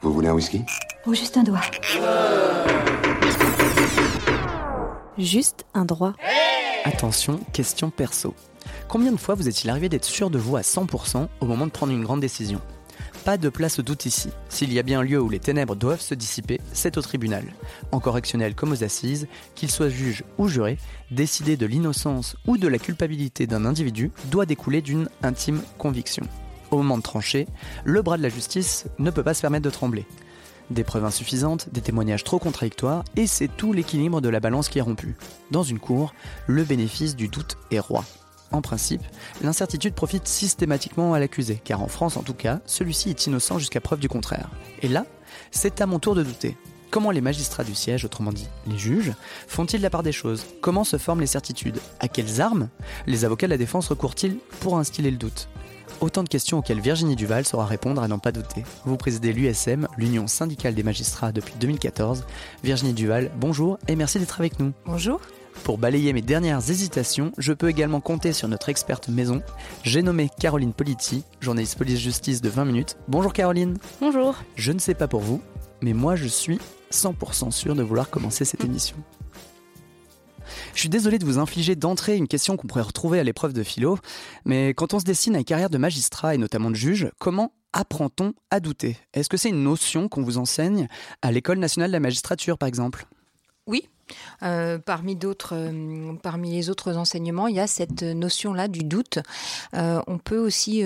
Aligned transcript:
Vous 0.00 0.12
voulez 0.12 0.28
un 0.28 0.34
whisky? 0.34 0.62
Oh, 1.06 1.14
juste 1.14 1.36
un 1.36 1.42
doigt. 1.42 1.60
Juste 5.18 5.64
un 5.74 5.84
droit. 5.84 6.14
Attention, 6.84 7.38
question 7.52 7.90
perso. 7.90 8.34
Combien 8.88 9.12
de 9.12 9.16
fois 9.16 9.34
vous 9.34 9.48
est-il 9.48 9.70
arrivé 9.70 9.88
d'être 9.88 10.04
sûr 10.04 10.30
de 10.30 10.38
vous 10.38 10.56
à 10.56 10.62
100% 10.62 11.28
au 11.40 11.46
moment 11.46 11.66
de 11.66 11.70
prendre 11.70 11.92
une 11.92 12.02
grande 12.02 12.20
décision? 12.20 12.60
Pas 13.24 13.36
de 13.36 13.48
place 13.48 13.78
au 13.78 13.82
doute 13.82 14.06
ici. 14.06 14.30
S'il 14.48 14.72
y 14.72 14.80
a 14.80 14.82
bien 14.82 15.00
un 15.00 15.04
lieu 15.04 15.20
où 15.20 15.28
les 15.28 15.38
ténèbres 15.38 15.76
doivent 15.76 16.00
se 16.00 16.14
dissiper, 16.14 16.60
c'est 16.72 16.96
au 16.98 17.02
tribunal. 17.02 17.44
En 17.92 18.00
correctionnel 18.00 18.54
comme 18.54 18.72
aux 18.72 18.82
assises, 18.82 19.28
qu'il 19.54 19.70
soit 19.70 19.90
juge 19.90 20.24
ou 20.38 20.48
juré, 20.48 20.76
décider 21.12 21.56
de 21.56 21.66
l'innocence 21.66 22.36
ou 22.46 22.58
de 22.58 22.66
la 22.66 22.78
culpabilité 22.78 23.46
d'un 23.46 23.64
individu 23.64 24.10
doit 24.30 24.46
découler 24.46 24.82
d'une 24.82 25.08
intime 25.22 25.62
conviction. 25.78 26.24
Au 26.72 26.78
moment 26.78 26.96
de 26.96 27.02
trancher, 27.02 27.46
le 27.84 28.00
bras 28.00 28.16
de 28.16 28.22
la 28.22 28.30
justice 28.30 28.86
ne 28.98 29.10
peut 29.10 29.22
pas 29.22 29.34
se 29.34 29.42
permettre 29.42 29.64
de 29.64 29.70
trembler. 29.70 30.06
Des 30.70 30.84
preuves 30.84 31.04
insuffisantes, 31.04 31.68
des 31.70 31.82
témoignages 31.82 32.24
trop 32.24 32.38
contradictoires, 32.38 33.04
et 33.14 33.26
c'est 33.26 33.48
tout 33.48 33.74
l'équilibre 33.74 34.22
de 34.22 34.30
la 34.30 34.40
balance 34.40 34.70
qui 34.70 34.78
est 34.78 34.82
rompu. 34.82 35.14
Dans 35.50 35.62
une 35.62 35.78
cour, 35.78 36.14
le 36.46 36.64
bénéfice 36.64 37.14
du 37.14 37.28
doute 37.28 37.58
est 37.70 37.78
roi. 37.78 38.06
En 38.52 38.62
principe, 38.62 39.02
l'incertitude 39.42 39.92
profite 39.92 40.26
systématiquement 40.26 41.12
à 41.12 41.20
l'accusé, 41.20 41.60
car 41.62 41.82
en 41.82 41.88
France 41.88 42.16
en 42.16 42.22
tout 42.22 42.32
cas, 42.32 42.60
celui-ci 42.64 43.10
est 43.10 43.26
innocent 43.26 43.58
jusqu'à 43.58 43.82
preuve 43.82 44.00
du 44.00 44.08
contraire. 44.08 44.48
Et 44.80 44.88
là, 44.88 45.04
c'est 45.50 45.82
à 45.82 45.86
mon 45.86 45.98
tour 45.98 46.14
de 46.14 46.22
douter. 46.22 46.56
Comment 46.90 47.10
les 47.10 47.20
magistrats 47.20 47.64
du 47.64 47.74
siège, 47.74 48.06
autrement 48.06 48.32
dit 48.32 48.48
les 48.66 48.78
juges, 48.78 49.12
font-ils 49.46 49.82
la 49.82 49.90
part 49.90 50.02
des 50.02 50.12
choses? 50.12 50.46
Comment 50.62 50.84
se 50.84 50.96
forment 50.96 51.20
les 51.20 51.26
certitudes? 51.26 51.80
À 52.00 52.08
quelles 52.08 52.40
armes? 52.40 52.70
Les 53.06 53.26
avocats 53.26 53.46
de 53.46 53.52
la 53.52 53.58
défense 53.58 53.88
recourent-ils 53.88 54.38
pour 54.60 54.78
instiller 54.78 55.10
le 55.10 55.18
doute? 55.18 55.48
Autant 56.02 56.24
de 56.24 56.28
questions 56.28 56.58
auxquelles 56.58 56.80
Virginie 56.80 57.14
Duval 57.14 57.46
saura 57.46 57.64
répondre 57.64 58.02
à 58.02 58.08
n'en 58.08 58.18
pas 58.18 58.32
douter. 58.32 58.64
Vous 58.84 58.96
présidez 58.96 59.32
l'USM, 59.32 59.86
l'Union 59.96 60.26
syndicale 60.26 60.74
des 60.74 60.82
magistrats 60.82 61.30
depuis 61.30 61.54
2014. 61.60 62.24
Virginie 62.64 62.92
Duval, 62.92 63.30
bonjour 63.36 63.78
et 63.86 63.94
merci 63.94 64.18
d'être 64.18 64.40
avec 64.40 64.58
nous. 64.58 64.72
Bonjour. 64.84 65.20
Pour 65.62 65.78
balayer 65.78 66.12
mes 66.12 66.20
dernières 66.20 66.70
hésitations, 66.70 67.30
je 67.38 67.52
peux 67.52 67.68
également 67.68 68.00
compter 68.00 68.32
sur 68.32 68.48
notre 68.48 68.68
experte 68.68 69.10
maison. 69.10 69.42
J'ai 69.84 70.02
nommé 70.02 70.28
Caroline 70.40 70.72
Politi, 70.72 71.22
journaliste 71.38 71.78
police-justice 71.78 72.40
de 72.40 72.48
20 72.48 72.64
minutes. 72.64 72.96
Bonjour 73.06 73.32
Caroline. 73.32 73.78
Bonjour. 74.00 74.34
Je 74.56 74.72
ne 74.72 74.80
sais 74.80 74.94
pas 74.94 75.06
pour 75.06 75.20
vous, 75.20 75.40
mais 75.82 75.92
moi 75.92 76.16
je 76.16 76.26
suis 76.26 76.58
100% 76.90 77.52
sûr 77.52 77.76
de 77.76 77.82
vouloir 77.84 78.10
commencer 78.10 78.44
cette 78.44 78.64
émission. 78.64 78.96
Je 80.74 80.80
suis 80.80 80.88
désolé 80.88 81.18
de 81.18 81.24
vous 81.24 81.38
infliger 81.38 81.76
d'entrée 81.76 82.16
une 82.16 82.28
question 82.28 82.56
qu'on 82.56 82.66
pourrait 82.66 82.82
retrouver 82.82 83.18
à 83.18 83.24
l'épreuve 83.24 83.52
de 83.52 83.62
philo, 83.62 83.98
mais 84.44 84.74
quand 84.74 84.94
on 84.94 84.98
se 84.98 85.04
dessine 85.04 85.34
à 85.36 85.38
une 85.38 85.44
carrière 85.44 85.70
de 85.70 85.78
magistrat 85.78 86.34
et 86.34 86.38
notamment 86.38 86.70
de 86.70 86.76
juge, 86.76 87.10
comment 87.18 87.52
apprend-on 87.72 88.34
à 88.50 88.60
douter? 88.60 88.96
Est-ce 89.14 89.28
que 89.28 89.36
c'est 89.36 89.48
une 89.48 89.62
notion 89.62 90.08
qu'on 90.08 90.22
vous 90.22 90.38
enseigne 90.38 90.88
à 91.22 91.32
l'École 91.32 91.58
nationale 91.58 91.90
de 91.90 91.94
la 91.94 92.00
magistrature, 92.00 92.58
par 92.58 92.68
exemple? 92.68 93.06
Euh, 94.42 94.78
parmi 94.78 95.16
d'autres, 95.16 95.54
euh, 95.54 96.14
parmi 96.22 96.50
les 96.50 96.70
autres 96.70 96.96
enseignements, 96.96 97.46
il 97.46 97.56
y 97.56 97.60
a 97.60 97.66
cette 97.66 98.02
notion-là 98.02 98.68
du 98.68 98.84
doute. 98.84 99.18
Euh, 99.74 100.00
on 100.06 100.18
peut 100.18 100.38
aussi 100.38 100.82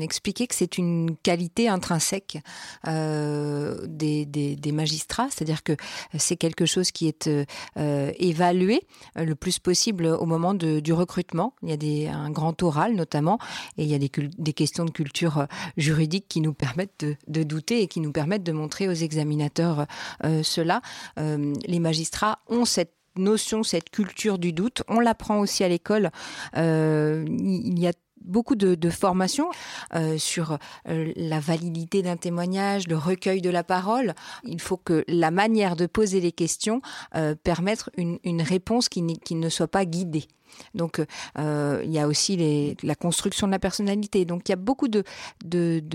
expliquer 0.00 0.46
que 0.46 0.54
c'est 0.54 0.78
une 0.78 1.16
qualité 1.22 1.68
intrinsèque 1.68 2.38
des, 2.84 4.72
magistrats, 4.72 5.28
c'est-à-dire 5.30 5.62
que 5.62 5.72
c'est 6.18 6.36
quelque 6.36 6.66
chose 6.66 6.90
qui 6.90 7.08
est 7.08 7.30
évalué 7.76 8.82
le 9.14 9.34
plus 9.34 9.58
possible 9.58 10.06
au 10.06 10.26
moment 10.26 10.54
du 10.54 10.92
recrutement. 10.92 11.54
Il 11.62 11.70
y 11.70 11.72
a 11.72 11.76
des, 11.76 12.08
un 12.08 12.30
grand 12.30 12.62
oral 12.62 12.94
notamment, 12.94 13.38
et 13.78 13.84
il 13.84 13.90
y 13.90 13.94
a 13.94 13.98
des, 13.98 14.10
des 14.38 14.52
questions 14.52 14.84
de 14.84 14.90
culture 14.90 15.46
juridique 15.76 16.26
qui 16.28 16.40
nous 16.40 16.52
permettent 16.52 17.00
de, 17.00 17.16
de, 17.28 17.42
douter 17.42 17.82
et 17.82 17.86
qui 17.86 18.00
nous 18.00 18.12
permettent 18.12 18.44
de 18.44 18.52
montrer 18.52 18.88
aux 18.88 18.92
examinateurs 18.92 19.86
cela. 20.42 20.82
les 21.16 21.80
magistrats 21.80 22.38
ont 22.48 22.64
cette 22.64 22.94
notion, 23.16 23.62
cette 23.62 23.90
culture 23.90 24.38
du 24.38 24.52
doute. 24.52 24.82
On 24.88 25.00
l'apprend 25.00 25.38
aussi 25.38 25.64
à 25.64 25.68
l'école. 25.68 26.10
Euh, 26.56 27.24
il 27.28 27.78
y 27.78 27.86
a 27.86 27.92
beaucoup 28.26 28.54
de, 28.54 28.90
formations 28.90 29.50
euh, 29.94 30.18
sur 30.18 30.58
euh, 30.88 31.12
la 31.16 31.40
validité 31.40 32.02
d'un 32.02 32.16
témoignage, 32.16 32.86
le 32.88 32.96
recueil 32.96 33.40
de 33.40 33.50
la 33.50 33.64
parole. 33.64 34.14
Il 34.44 34.60
faut 34.60 34.76
que 34.76 35.04
la 35.08 35.30
manière 35.30 35.76
de 35.76 35.86
poser 35.86 36.20
les 36.20 36.32
questions 36.32 36.80
euh, 37.14 37.34
permette 37.34 37.84
une, 37.96 38.42
réponse 38.42 38.88
qui, 38.88 39.02
ne 39.02 39.48
soit 39.48 39.68
pas 39.68 39.84
guidée. 39.84 40.26
Donc, 40.74 41.02
il 41.36 41.90
y 41.90 41.98
a 41.98 42.06
aussi 42.06 42.76
la 42.82 42.94
construction 42.94 43.46
de 43.46 43.52
la 43.52 43.58
personnalité. 43.58 44.24
Donc, 44.24 44.48
il 44.48 44.52
y 44.52 44.54
a 44.54 44.56
beaucoup 44.56 44.88
de, 44.88 45.04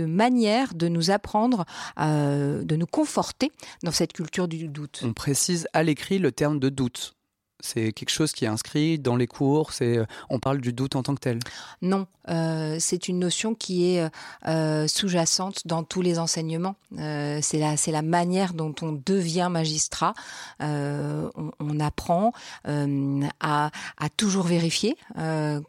manières 0.06 0.74
de 0.74 0.88
nous 0.88 1.12
apprendre, 1.12 1.66
de 1.97 2.75
nous 2.75 2.86
conforter 2.86 3.52
dans 3.84 3.91
cette 3.91 4.14
culture 4.14 4.47
du 4.47 4.68
doute. 4.68 5.02
On 5.06 5.14
précise 5.14 5.68
à 5.74 5.84
l'écrit 5.84 6.20
le 6.20 6.31
terme 6.31 6.59
de 6.59 6.70
doute. 6.70 7.16
C'est 7.61 7.91
quelque 7.94 8.09
chose 8.09 8.31
qui 8.31 8.45
est 8.45 8.49
inscrit 8.49 8.99
dans 8.99 9.16
les 9.16 9.27
cours. 9.27 9.73
C'est 9.73 9.99
on 10.29 10.39
parle 10.39 10.59
du 10.59 10.73
doute 10.73 10.95
en 10.95 11.03
tant 11.03 11.16
que 11.16 11.19
tel. 11.19 11.39
Non, 11.81 12.07
euh, 12.29 12.77
c'est 12.79 13.07
une 13.07 13.19
notion 13.19 13.55
qui 13.55 13.95
est 13.95 14.09
euh, 14.47 14.88
sous-jacente 14.88 15.66
dans 15.66 15.83
tous 15.83 16.01
les 16.01 16.19
enseignements. 16.19 16.75
Euh, 16.99 17.39
c'est 17.41 17.57
la 17.57 17.77
c'est 17.77 17.91
la 17.91 18.01
manière 18.01 18.53
dont 18.53 18.73
on 18.81 18.91
devient 19.05 19.47
magistrat. 19.49 20.13
On, 20.59 21.51
on, 21.59 21.79
apprend 21.79 22.33
à, 22.66 23.72
à, 23.97 24.09
toujours 24.16 24.45
vérifier 24.45 24.95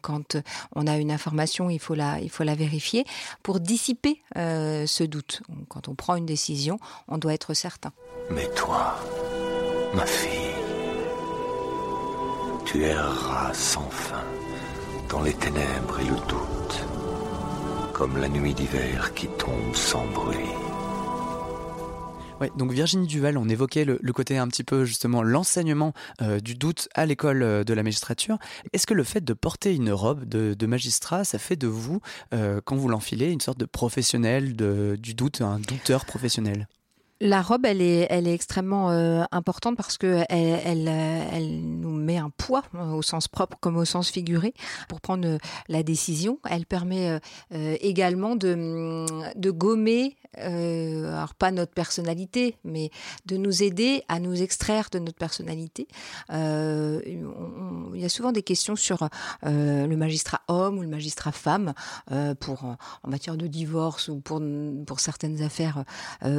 quand 0.01 0.37
on 0.75 0.87
a 0.87 0.97
une 0.97 1.11
information. 1.11 1.69
Il 1.69 1.79
faut 1.79 1.95
la 1.95 2.19
il 2.19 2.29
faut 2.29 2.43
la 2.43 2.55
vérifier 2.55 3.05
pour 3.41 3.59
dissiper 3.59 4.21
ce 4.35 5.03
doute. 5.03 5.41
Quand 5.69 5.87
on 5.87 5.95
prend 5.95 6.15
une 6.15 6.25
décision, 6.25 6.79
on 7.07 7.17
doit 7.17 7.33
être 7.33 7.53
certain. 7.53 7.91
Mais 8.29 8.47
toi, 8.55 8.95
ma 9.95 10.05
fille 10.05 10.52
tu 12.65 12.83
erras 12.83 13.53
sans 13.53 13.89
fin 13.89 14.23
dans 15.09 15.21
les 15.21 15.33
ténèbres 15.33 15.99
et 15.99 16.05
le 16.05 16.15
doute, 16.27 16.85
comme 17.93 18.17
la 18.17 18.29
nuit 18.29 18.53
d'hiver 18.53 19.13
qui 19.13 19.27
tombe 19.37 19.75
sans 19.75 20.05
bruit. 20.07 20.37
Ouais, 22.41 22.51
donc 22.57 22.71
Virginie 22.71 23.07
Duval, 23.07 23.37
on 23.37 23.47
évoquait 23.47 23.85
le, 23.85 23.97
côté 24.13 24.37
un 24.37 24.47
petit 24.47 24.63
peu 24.63 24.85
justement 24.85 25.23
l'enseignement 25.23 25.93
euh, 26.21 26.39
du 26.39 26.55
doute 26.55 26.89
à 26.95 27.05
l'école 27.05 27.43
euh, 27.43 27.63
de 27.63 27.73
la 27.73 27.83
magistrature. 27.83 28.37
Est-ce 28.73 28.87
que 28.87 28.93
le 28.93 29.03
fait 29.03 29.23
de 29.23 29.33
porter 29.33 29.75
une 29.75 29.91
robe 29.91 30.25
de, 30.25 30.65
magistrat, 30.65 31.23
ça 31.23 31.37
fait 31.37 31.55
de 31.55 31.67
vous, 31.67 32.01
euh, 32.33 32.59
quand 32.63 32.75
vous 32.75 32.89
l'enfilez, 32.89 33.31
une 33.31 33.41
sorte 33.41 33.59
de 33.59 33.65
professionnel 33.65 34.55
du 34.97 35.13
doute, 35.13 35.41
un 35.41 35.59
douteur 35.59 36.05
professionnel? 36.05 36.67
La 37.21 37.41
robe, 37.41 37.65
elle 37.65 37.81
est, 37.81 38.33
extrêmement 38.33 38.91
euh, 38.91 39.23
importante 39.31 39.77
parce 39.77 39.97
que 39.97 40.23
elle, 40.29 40.87
elle, 40.87 41.61
nous 41.61 41.91
met 41.91 42.17
un 42.17 42.29
poids 42.29 42.63
au 42.93 43.01
sens 43.01 43.27
propre 43.27 43.57
comme 43.59 43.77
au 43.77 43.85
sens 43.85 44.09
figuré 44.09 44.53
pour 44.89 45.01
prendre 45.01 45.37
la 45.67 45.83
décision. 45.83 46.39
Elle 46.49 46.65
permet 46.65 47.19
euh, 47.53 47.77
également 47.81 48.35
de, 48.35 49.05
de 49.35 49.51
gommer, 49.51 50.17
euh, 50.39 51.13
alors 51.15 51.35
pas 51.35 51.51
notre 51.51 51.73
personnalité, 51.73 52.57
mais 52.63 52.89
de 53.25 53.37
nous 53.37 53.63
aider 53.63 54.03
à 54.07 54.19
nous 54.19 54.41
extraire 54.41 54.89
de 54.91 54.99
notre 54.99 55.17
personnalité. 55.17 55.87
Euh, 56.31 57.01
on, 57.05 57.91
on, 57.91 57.93
il 57.93 58.01
y 58.01 58.05
a 58.05 58.09
souvent 58.09 58.31
des 58.31 58.43
questions 58.43 58.75
sur 58.75 59.03
euh, 59.45 59.87
le 59.87 59.95
magistrat 59.95 60.41
homme 60.47 60.79
ou 60.79 60.81
le 60.81 60.87
magistrat 60.87 61.31
femme 61.31 61.73
en 62.09 62.75
matière 63.07 63.37
de 63.37 63.47
divorce 63.47 64.07
ou 64.07 64.19
pour 64.19 64.99
certaines 64.99 65.41
affaires 65.41 65.83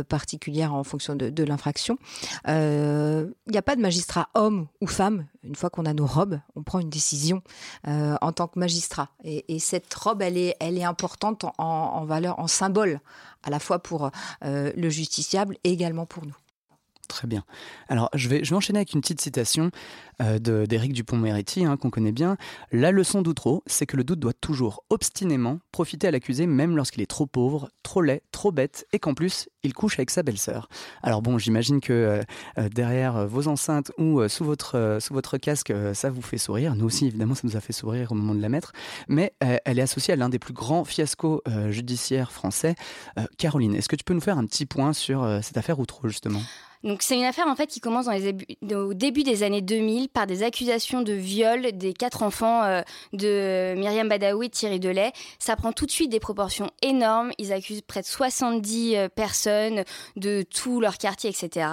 particulières 0.09 0.64
en 0.73 0.85
fonction 0.85 1.15
de, 1.17 1.45
l'infraction. 1.45 1.99
Il 2.47 2.51
euh, 2.51 3.31
n'y 3.49 3.59
a 3.59 3.63
pas 3.63 3.77
de 3.77 3.81
magistrat 3.81 4.29
homme 4.35 4.67
ou 4.81 4.87
femme. 4.87 5.27
Une 5.43 5.55
fois 5.55 5.69
qu'on 5.69 5.85
a 5.85 5.93
nos 5.93 6.07
robes, 6.07 6.41
on 6.57 6.63
prend 6.63 6.79
une 6.81 6.91
décision 6.91 7.43
euh, 7.87 8.17
en 8.21 8.33
tant 8.33 8.49
que 8.49 8.59
magistrat. 8.59 9.11
Et, 9.23 9.55
et, 9.55 9.59
cette 9.59 9.93
robe, 9.93 10.23
elle 10.23 10.39
est, 10.39 10.85
importante 10.85 11.45
en, 11.45 11.53
en 11.59 12.05
valeur, 12.05 12.39
en 12.39 12.47
symbole, 12.47 13.01
à 13.43 13.51
la 13.51 13.59
fois 13.59 13.79
pour 13.79 14.11
euh, 14.45 14.73
le 14.75 14.91
justiciable 14.91 15.57
et 15.65 15.71
également 15.71 16.07
pour 16.07 16.25
nous. 16.25 16.35
Très 17.09 17.27
bien. 17.27 17.45
Alors, 17.89 18.09
je 18.15 18.29
vais, 18.29 18.45
je 18.45 18.51
vais 18.51 18.57
enchaîner 18.57 18.79
avec 18.79 18.93
une 18.93 19.01
petite 19.01 19.21
citation 19.21 19.71
euh, 20.23 20.39
d'Éric 20.39 20.93
Dupont-Moretti, 20.93 21.65
hein, 21.65 21.77
qu'on 21.77 21.91
connaît 21.91 22.13
bien. 22.13 22.37
La 22.73 22.93
leçon 22.93 23.23
d'Outreau, 23.23 23.63
c'est 23.67 23.87
que 23.87 23.97
le 23.97 24.05
doute 24.05 24.21
doit 24.21 24.33
toujours 24.33 24.85
obstinément 24.91 25.59
profiter 25.73 26.07
à 26.09 26.11
l'accusé, 26.11 26.47
même 26.47 26.77
lorsqu'il 26.77 27.03
est 27.03 27.11
trop 27.11 27.27
pauvre, 27.27 27.69
trop 27.83 28.01
laid, 28.01 28.23
trop 28.31 28.53
bête, 28.53 28.87
et 28.93 28.99
qu'en 28.99 29.15
plus, 29.15 29.49
il 29.63 29.75
couche 29.75 29.99
avec 29.99 30.11
sa 30.11 30.23
belle-sœur. 30.23 30.69
Alors 31.03 31.21
bon, 31.21 31.39
j'imagine 31.39 31.81
que 31.81 31.93
euh, 31.93 32.23
euh, 32.59 32.69
derrière 32.69 33.27
vos 33.27 33.49
enceintes 33.49 33.93
ou 33.99 34.27
sous, 34.29 34.45
votre, 34.45 34.99
sous 35.01 35.15
votre 35.15 35.37
casque, 35.37 35.73
ça 35.95 36.11
vous 36.11 36.23
fait 36.23 36.39
sourire. 36.39 36.75
Nous 36.77 36.85
aussi, 36.85 37.07
évidemment, 37.07 37.35
ça 37.35 37.43
nous 37.45 37.57
a 37.57 37.61
fait 37.61 37.73
sourire 37.73 38.13
au 38.13 38.15
moment 38.15 38.35
de 38.35 38.41
la 38.41 38.49
mettre. 38.49 38.73
Mais 39.09 39.35
elle 39.41 39.79
est 39.79 39.83
associée 39.83 40.15
à 40.15 40.17
l'un 40.17 40.29
des 40.29 40.39
plus 40.39 40.55
grands 40.55 40.85
fiascos 40.85 41.43
judiciaires 41.71 42.33
français. 42.33 42.75
Caroline, 43.39 43.75
est-ce 43.75 43.89
que 43.89 43.97
tu 43.97 44.05
peux 44.05 44.15
nous 44.15 44.21
faire 44.21 44.39
un 44.39 44.47
petit 44.47 44.67
point 44.67 44.93
sur 44.93 45.41
cette 45.43 45.57
affaire 45.57 45.79
Outreau, 45.79 46.09
justement? 46.09 46.41
Donc 46.85 47.03
c'est 47.03 47.17
une 47.17 47.25
affaire 47.25 47.47
en 47.49 47.57
fait 47.57 47.67
qui 47.67 47.81
commence 47.81 48.09
au 48.09 48.95
début 48.95 49.23
des 49.23 49.43
années 49.43 49.63
2000 49.63 50.11
par 50.11 50.27
des 50.27 50.43
accusations 50.43 51.01
de 51.01 51.15
viol 51.15 51.73
des 51.73 51.95
quatre 51.95 52.23
enfants 52.23 52.63
euh, 52.63 52.83
de 53.15 53.75
Myriam 53.75 54.07
Badawi 54.07 54.47
et 54.47 54.51
Thierry 54.51 54.81
Delay. 54.81 55.13
Ça 55.39 55.57
prend 55.57 55.73
tout 55.73 55.87
de 55.87 55.91
suite 55.91 56.11
des 56.11 56.21
proportions 56.21 56.71
énormes. 56.83 57.33
Ils 57.39 57.55
accusent 57.55 57.81
près 57.81 58.03
de 58.03 58.07
70 58.07 58.97
euh, 58.97 59.09
personnes 59.09 59.85
de 60.17 60.43
tout 60.43 60.79
leur 60.79 60.99
quartier, 60.99 61.31
etc. 61.31 61.69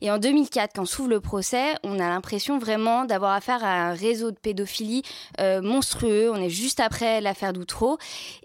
Et 0.00 0.12
en 0.12 0.18
2004, 0.18 0.72
quand 0.76 0.84
s'ouvre 0.84 1.08
le 1.08 1.20
procès, 1.20 1.74
on 1.82 1.98
a 1.98 2.08
l'impression 2.08 2.58
vraiment 2.58 3.04
d'avoir 3.04 3.32
affaire 3.32 3.64
à 3.64 3.88
un 3.88 3.94
réseau 3.94 4.30
de 4.30 4.36
pédophilie 4.36 5.02
euh, 5.40 5.60
monstrueux. 5.60 6.30
On 6.30 6.36
est 6.36 6.50
juste 6.50 6.78
après 6.78 7.20
l'affaire 7.20 7.52
d'Outreau. 7.52 7.98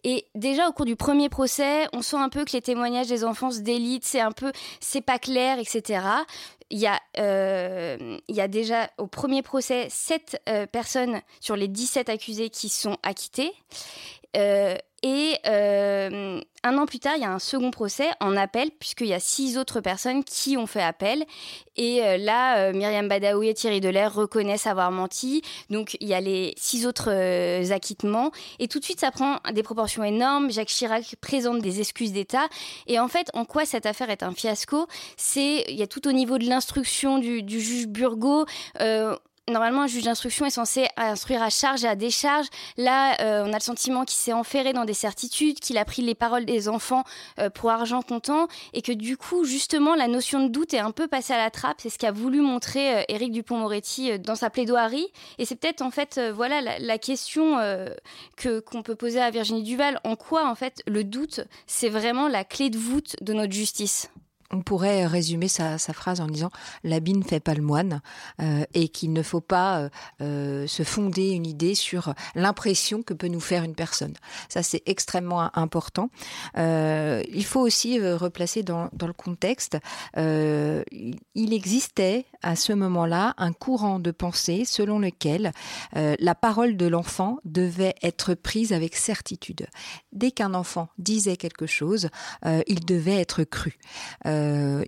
Et 0.04 0.26
déjà 0.34 0.68
au 0.68 0.72
cours 0.72 0.86
du 0.86 0.96
premier 0.96 1.30
procès, 1.30 1.88
on 1.94 2.02
sent 2.02 2.18
un 2.18 2.30
peu 2.30 2.44
que 2.44 2.54
les 2.54 2.62
témoignages 2.62 3.08
des 3.08 3.24
enfants 3.24 3.52
se 3.52 3.60
délitent. 3.60 4.06
C'est 4.06 4.22
un 4.22 4.32
peu, 4.32 4.52
c'est 4.80 5.02
pas 5.02 5.20
clair, 5.20 5.60
etc. 5.60 6.07
Il 6.70 6.80
y, 6.80 6.88
a, 6.88 7.00
euh, 7.18 8.18
il 8.28 8.36
y 8.36 8.42
a 8.42 8.50
déjà 8.50 8.90
au 8.98 9.08
premier 9.08 9.42
procès 9.42 9.88
7 9.90 10.42
euh, 10.50 10.66
personnes 10.66 11.22
sur 11.40 11.56
les 11.56 11.70
17 11.70 12.10
accusés 12.10 12.50
qui 12.50 12.68
sont 12.68 12.98
acquittées. 13.04 13.54
Euh, 14.38 14.76
et 15.04 15.36
euh, 15.46 16.42
un 16.64 16.78
an 16.80 16.88
plus 16.88 16.98
tard, 16.98 17.14
il 17.16 17.22
y 17.22 17.26
a 17.26 17.32
un 17.32 17.38
second 17.38 17.70
procès 17.70 18.10
en 18.20 18.36
appel, 18.36 18.72
puisqu'il 18.80 19.08
y 19.08 19.14
a 19.14 19.20
six 19.20 19.58
autres 19.58 19.80
personnes 19.80 20.24
qui 20.24 20.58
ont 20.58 20.66
fait 20.66 20.82
appel. 20.82 21.24
Et 21.76 22.04
euh, 22.04 22.18
là, 22.18 22.74
Myriam 22.74 23.08
Badaoui 23.08 23.48
et 23.48 23.54
Thierry 23.54 23.80
Delair 23.80 24.14
reconnaissent 24.14 24.66
avoir 24.66 24.92
menti. 24.92 25.44
Donc, 25.70 25.98
il 26.02 26.08
y 26.08 26.16
a 26.16 26.20
les 26.20 26.56
six 26.58 26.88
autres 26.88 27.12
acquittements. 27.72 28.32
Et 28.58 28.68
tout 28.68 28.80
de 28.80 28.84
suite, 28.84 29.00
ça 29.00 29.12
prend 29.12 29.38
des 29.54 29.62
proportions 29.62 30.04
énormes. 30.04 30.50
Jacques 30.50 30.70
Chirac 30.70 31.16
présente 31.22 31.62
des 31.62 31.80
excuses 31.80 32.12
d'État. 32.12 32.48
Et 32.88 33.00
en 33.00 33.08
fait, 33.08 33.30
en 33.36 33.46
quoi 33.46 33.66
cette 33.66 33.86
affaire 33.86 34.10
est 34.10 34.24
un 34.24 34.32
fiasco? 34.32 34.88
C'est, 35.16 35.64
il 35.68 35.76
y 35.76 35.84
a 35.84 35.88
tout 35.88 36.08
au 36.08 36.12
niveau 36.12 36.40
de 36.40 36.46
l'instruction 36.46 37.20
du, 37.20 37.44
du, 37.44 37.62
juge 37.62 37.88
Burgot 37.88 38.46
normalement, 39.50 39.84
un 39.84 39.88
juge 39.88 40.04
d'instruction 40.04 40.46
est 40.46 40.52
censé 40.52 40.88
instruire 40.98 41.42
à 41.42 41.50
charge 41.50 41.84
et 41.84 41.88
à 41.88 41.96
décharge. 41.96 42.48
Là, 42.78 43.16
euh, 43.22 43.44
on 43.46 43.54
a 43.54 43.58
le 43.58 43.64
sentiment 43.64 44.06
qu'il 44.06 44.18
s'est 44.18 44.34
enferré 44.34 44.74
dans 44.74 44.86
des 44.86 44.94
certitudes, 44.94 45.60
qu'il 45.60 45.78
a 45.78 45.86
pris 45.86 46.02
les 46.02 46.16
paroles 46.16 46.46
des 46.46 46.70
enfants 46.70 47.04
euh, 47.40 47.50
pour 47.50 47.72
argent 47.72 48.02
comptant, 48.02 48.48
et 48.74 48.82
que 48.82 48.92
du 48.92 49.18
coup, 49.18 49.46
justement, 49.46 49.96
la 49.96 50.08
notion 50.08 50.44
de 50.44 50.50
doute 50.50 50.74
est 50.74 50.80
un 50.80 50.92
peu 50.92 51.08
passée 51.08 51.34
à 51.34 51.38
la 51.38 51.50
trappe. 51.50 51.78
C'est 51.80 51.90
ce 51.90 51.98
qu'a 51.98 52.12
voulu 52.12 52.42
montrer 52.42 52.98
euh, 52.98 53.04
Éric 53.08 53.32
Dupont-Moretti 53.32 54.20
dans 54.20 54.36
sa 54.36 54.50
plaidoirie. 54.50 55.08
Et 55.38 55.46
c'est 55.46 55.56
peut-être, 55.56 55.82
en 55.82 55.92
fait, 55.92 56.20
voilà, 56.34 56.62
la, 56.62 56.80
la 56.80 56.98
question 56.98 57.58
que 58.36 58.60
qu'on 58.60 58.84
peut 58.84 58.96
poser 58.96 59.22
à 59.22 59.30
Virginie 59.30 59.64
Duval. 59.64 60.00
En 60.04 60.16
quoi, 60.16 60.48
en 60.50 60.56
fait, 60.56 60.82
le 60.88 61.04
doute, 61.04 61.42
c'est 61.68 61.90
vraiment 61.90 62.28
la 62.28 62.44
clé 62.44 62.70
de 62.70 62.78
voûte 62.78 63.16
de 63.22 63.34
notre 63.34 63.54
justice? 63.54 64.10
On 64.52 64.62
pourrait 64.62 65.06
résumer 65.06 65.48
sa, 65.48 65.78
phrase 65.78 66.22
en 66.22 66.28
disant 66.28 66.52
l'habit 66.84 67.14
ne 67.14 67.24
fait 67.24 67.40
pas 67.40 67.54
le 67.54 67.62
moine 67.62 68.02
euh, 68.42 68.64
et 68.74 68.88
qu'il 68.90 69.14
ne 69.14 69.22
faut 69.22 69.42
pas 69.42 69.80
euh, 69.80 69.90
euh, 70.22 70.68
se 70.68 70.84
fonder 70.84 71.32
une 71.32 71.46
idée 71.46 71.76
sur 71.76 72.14
l'impression 72.36 73.04
que 73.04 73.14
peut 73.14 73.28
nous 73.28 73.40
faire 73.40 73.64
une 73.64 73.76
personne. 73.76 74.14
Ça 74.48 74.64
c'est 74.64 74.84
extrêmement 74.86 75.50
important. 75.58 76.10
il 76.56 77.46
faut 77.46 77.62
aussi 77.62 78.00
replacer 78.00 78.64
dans, 78.64 78.90
le 79.00 79.14
contexte. 79.14 79.78
il 80.16 81.54
existait 81.54 82.26
à 82.42 82.56
ce 82.56 82.74
moment-là 82.74 83.34
un 83.38 83.54
courant 83.54 84.00
de 84.00 84.12
pensée 84.12 84.66
selon 84.66 85.00
lequel 85.00 85.52
la 85.94 86.36
parole 86.36 86.78
de 86.78 86.88
l'enfant 86.88 87.38
devait 87.46 87.96
être 88.02 88.34
prise 88.34 88.74
avec 88.74 88.96
certitude. 88.96 89.68
Dès 90.12 90.32
qu'un 90.32 90.54
enfant 90.54 90.90
disait 90.98 91.38
quelque 91.38 91.66
chose, 91.66 92.10
il 92.68 92.86
devait 92.86 93.20
être 93.20 93.44
cru. 93.44 93.78
Euh, 94.37 94.37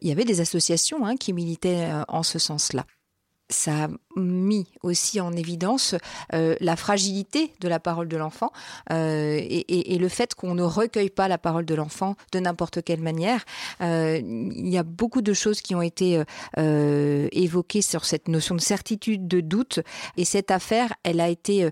il 0.01 0.07
y 0.07 0.11
avait 0.11 0.25
des 0.25 0.41
associations 0.41 1.05
hein, 1.05 1.15
qui 1.15 1.33
militaient 1.33 1.89
euh, 1.91 2.03
en 2.07 2.23
ce 2.23 2.39
sens-là 2.39 2.85
mis 4.19 4.67
aussi 4.83 5.19
en 5.19 5.31
évidence 5.33 5.95
euh, 6.33 6.55
la 6.59 6.75
fragilité 6.75 7.53
de 7.59 7.67
la 7.67 7.79
parole 7.79 8.07
de 8.07 8.17
l'enfant 8.17 8.51
euh, 8.91 9.39
et, 9.39 9.97
le 9.99 10.07
fait 10.07 10.33
qu'on 10.33 10.55
ne 10.55 10.63
recueille 10.63 11.09
pas 11.09 11.27
la 11.27 11.37
parole 11.37 11.65
de 11.65 11.75
l'enfant 11.75 12.15
de 12.31 12.39
n'importe 12.39 12.81
quelle 12.83 13.01
manière. 13.01 13.43
Euh, 13.81 14.21
il 14.23 14.69
y 14.69 14.77
a 14.77 14.83
beaucoup 14.83 15.21
de 15.21 15.33
choses 15.33 15.61
qui 15.61 15.75
ont 15.75 15.81
été 15.81 16.23
évoquées 16.55 17.81
sur 17.81 18.05
cette 18.05 18.27
notion 18.27 18.55
de 18.55 18.61
certitude, 18.61 19.27
de 19.27 19.41
doute, 19.41 19.79
et 20.15 20.25
cette 20.25 20.51
affaire, 20.51 20.93
elle 21.03 21.19
a 21.19 21.27
été 21.27 21.69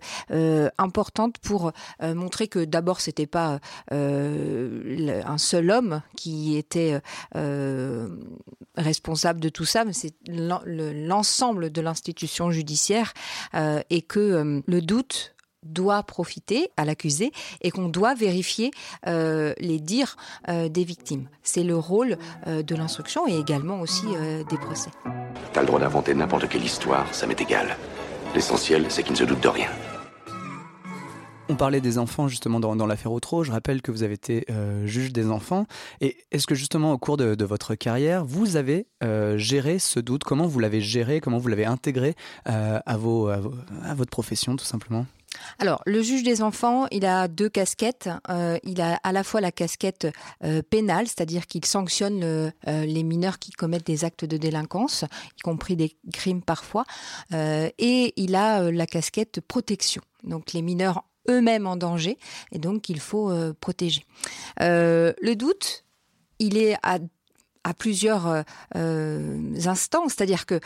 importante 0.77 1.37
pour 1.37 1.71
montrer 2.01 2.47
que 2.47 2.65
d'abord 2.65 2.99
c'était 2.99 3.27
pas 3.27 3.59
un 3.91 5.37
seul 5.37 5.71
homme 5.71 6.01
qui 6.15 6.57
était 6.57 6.99
responsable 8.75 9.39
de 9.39 9.49
tout 9.49 9.65
ça, 9.65 9.85
mais 9.85 9.93
c'est 9.93 10.13
l'ensemble 10.27 11.71
de 11.71 11.81
l'institution 11.81 12.36
judiciaire 12.51 13.13
euh, 13.55 13.81
et 13.89 14.01
que 14.01 14.19
euh, 14.19 14.61
le 14.65 14.81
doute 14.81 15.33
doit 15.63 16.03
profiter 16.03 16.69
à 16.77 16.85
l'accusé 16.85 17.31
et 17.61 17.71
qu'on 17.71 17.89
doit 17.89 18.13
vérifier 18.13 18.71
euh, 19.07 19.53
les 19.59 19.79
dires 19.79 20.15
des 20.47 20.83
victimes. 20.85 21.27
C'est 21.43 21.63
le 21.63 21.75
rôle 21.75 22.17
de 22.45 22.75
l'instruction 22.75 23.27
et 23.27 23.37
également 23.37 23.81
aussi 23.81 24.05
des 24.49 24.57
procès. 24.57 24.91
T'as 25.51 25.61
le 25.61 25.67
droit 25.67 25.79
d'inventer 25.79 26.13
n'importe 26.13 26.47
quelle 26.47 26.63
histoire, 26.63 27.13
ça 27.13 27.27
m'est 27.27 27.41
égal. 27.41 27.75
L'essentiel, 28.33 28.85
c'est 28.87 29.03
qu'il 29.03 29.13
ne 29.13 29.17
se 29.17 29.23
doute 29.25 29.41
de 29.41 29.47
rien. 29.49 29.69
On 31.49 31.55
parlait 31.55 31.79
des 31.79 31.97
enfants 31.97 32.27
justement 32.27 32.59
dans, 32.59 32.85
l'affaire 32.85 33.11
Outreau. 33.13 33.43
Je 33.43 33.51
rappelle 33.51 33.81
que 33.81 33.91
vous 33.91 34.03
avez 34.03 34.15
été 34.15 34.45
euh, 34.49 34.85
juge 34.85 35.13
des 35.13 35.29
enfants. 35.29 35.65
Et 36.01 36.17
est-ce 36.31 36.45
que 36.45 36.55
justement 36.55 36.91
au 36.91 36.97
cours 36.97 37.15
de, 37.15 37.45
votre 37.45 37.75
carrière, 37.75 38.25
vous 38.25 38.57
avez 38.57 38.87
euh, 39.01 39.37
géré 39.37 39.79
ce 39.79 40.01
doute? 40.01 40.25
Comment 40.25 40.45
vous 40.45 40.59
l'avez 40.59 40.81
géré? 40.81 41.21
Comment 41.21 41.37
vous 41.37 41.47
l'avez 41.47 41.65
intégré 41.65 42.15
euh, 42.49 42.79
à, 42.85 42.97
vos, 42.97 43.29
à, 43.29 43.39
votre 43.95 44.09
profession 44.09 44.57
tout 44.57 44.65
simplement? 44.65 45.05
Alors, 45.59 45.81
le 45.85 46.01
juge 46.01 46.23
des 46.23 46.41
enfants, 46.41 46.87
il 46.91 47.05
a 47.05 47.27
deux 47.27 47.47
casquettes. 47.47 48.09
il 48.63 48.81
a 48.81 48.95
à 49.03 49.11
la 49.11 49.23
fois 49.23 49.39
la 49.39 49.51
casquette 49.51 50.07
pénale, 50.69 51.07
c'est-à-dire 51.07 51.45
qu'il 51.45 51.63
sanctionne 51.63 52.51
les 52.65 53.03
mineurs 53.03 53.37
qui 53.37 53.51
commettent 53.51 53.85
des 53.85 54.03
actes 54.03 54.25
de 54.25 54.37
délinquance, 54.37 55.05
y 55.37 55.41
compris 55.41 55.75
des 55.75 55.95
crimes 56.11 56.41
parfois, 56.41 56.85
et 57.31 58.13
il 58.15 58.35
a 58.35 58.71
la 58.71 58.87
casquette 58.87 59.41
protection. 59.41 60.01
Donc, 60.23 60.53
les 60.53 60.63
mineurs 60.63 61.03
eux-mêmes 61.29 61.67
en 61.67 61.75
danger 61.75 62.17
et 62.51 62.59
donc 62.59 62.89
il 62.89 62.99
faut 62.99 63.31
euh, 63.31 63.53
protéger. 63.59 64.05
Euh, 64.61 65.13
le 65.21 65.35
doute, 65.35 65.85
il 66.39 66.57
est 66.57 66.75
à 66.83 66.99
à 67.63 67.73
plusieurs 67.73 68.45
euh, 68.77 69.55
instants, 69.65 70.07
c'est-à-dire 70.07 70.45
que 70.45 70.61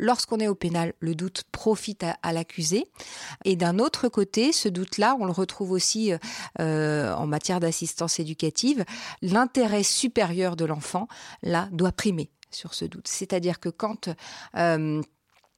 lorsqu'on 0.00 0.40
est 0.40 0.48
au 0.48 0.56
pénal, 0.56 0.92
le 0.98 1.14
doute 1.14 1.44
profite 1.52 2.04
à, 2.20 2.32
l'accusé, 2.32 2.90
et 3.44 3.54
d'un 3.54 3.78
autre 3.78 4.08
côté, 4.08 4.50
ce 4.50 4.68
doute-là, 4.68 5.16
on 5.20 5.24
le 5.24 5.30
retrouve 5.30 5.70
aussi 5.70 6.12
en 6.58 7.26
matière 7.28 7.60
d'assistance 7.60 8.18
éducative, 8.18 8.84
l'intérêt 9.20 9.84
supérieur 9.84 10.56
de 10.56 10.64
l'enfant, 10.64 11.06
là, 11.44 11.68
doit 11.70 11.92
primer 11.92 12.28
sur 12.50 12.74
ce 12.74 12.86
doute. 12.86 13.06
C'est-à-dire 13.06 13.60
que 13.60 13.68
quand 13.68 14.08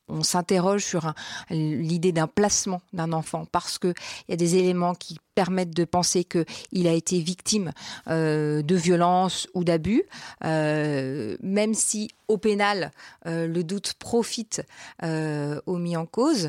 on 0.09 0.23
s'interroge 0.23 0.85
sur 0.85 1.13
l'idée 1.51 2.13
d'un 2.13 2.27
placement 2.27 2.83
d'un 2.93 3.13
enfant 3.13 3.47
parce 3.51 3.79
qu'il 3.79 3.95
y 4.29 4.33
a 4.33 4.37
des 4.37 4.57
éléments 4.57 4.95
qui 4.95 5.19
permettent 5.35 5.75
de 5.75 5.85
penser 5.85 6.25
qu'il 6.25 6.87
a 6.87 6.93
été 6.93 7.21
victime 7.21 7.73
euh, 8.09 8.63
de 8.63 8.77
violence 8.77 9.49
ou 9.55 9.65
d'abus, 9.65 10.05
euh, 10.45 11.37
même 11.43 11.75
si 11.75 12.11
au 12.29 12.39
pénal 12.39 12.93
euh, 13.27 13.47
le 13.47 13.65
doute 13.65 13.95
profite 13.95 14.63
au 15.03 15.77
mis 15.79 15.97
en 15.97 16.07
cause, 16.07 16.49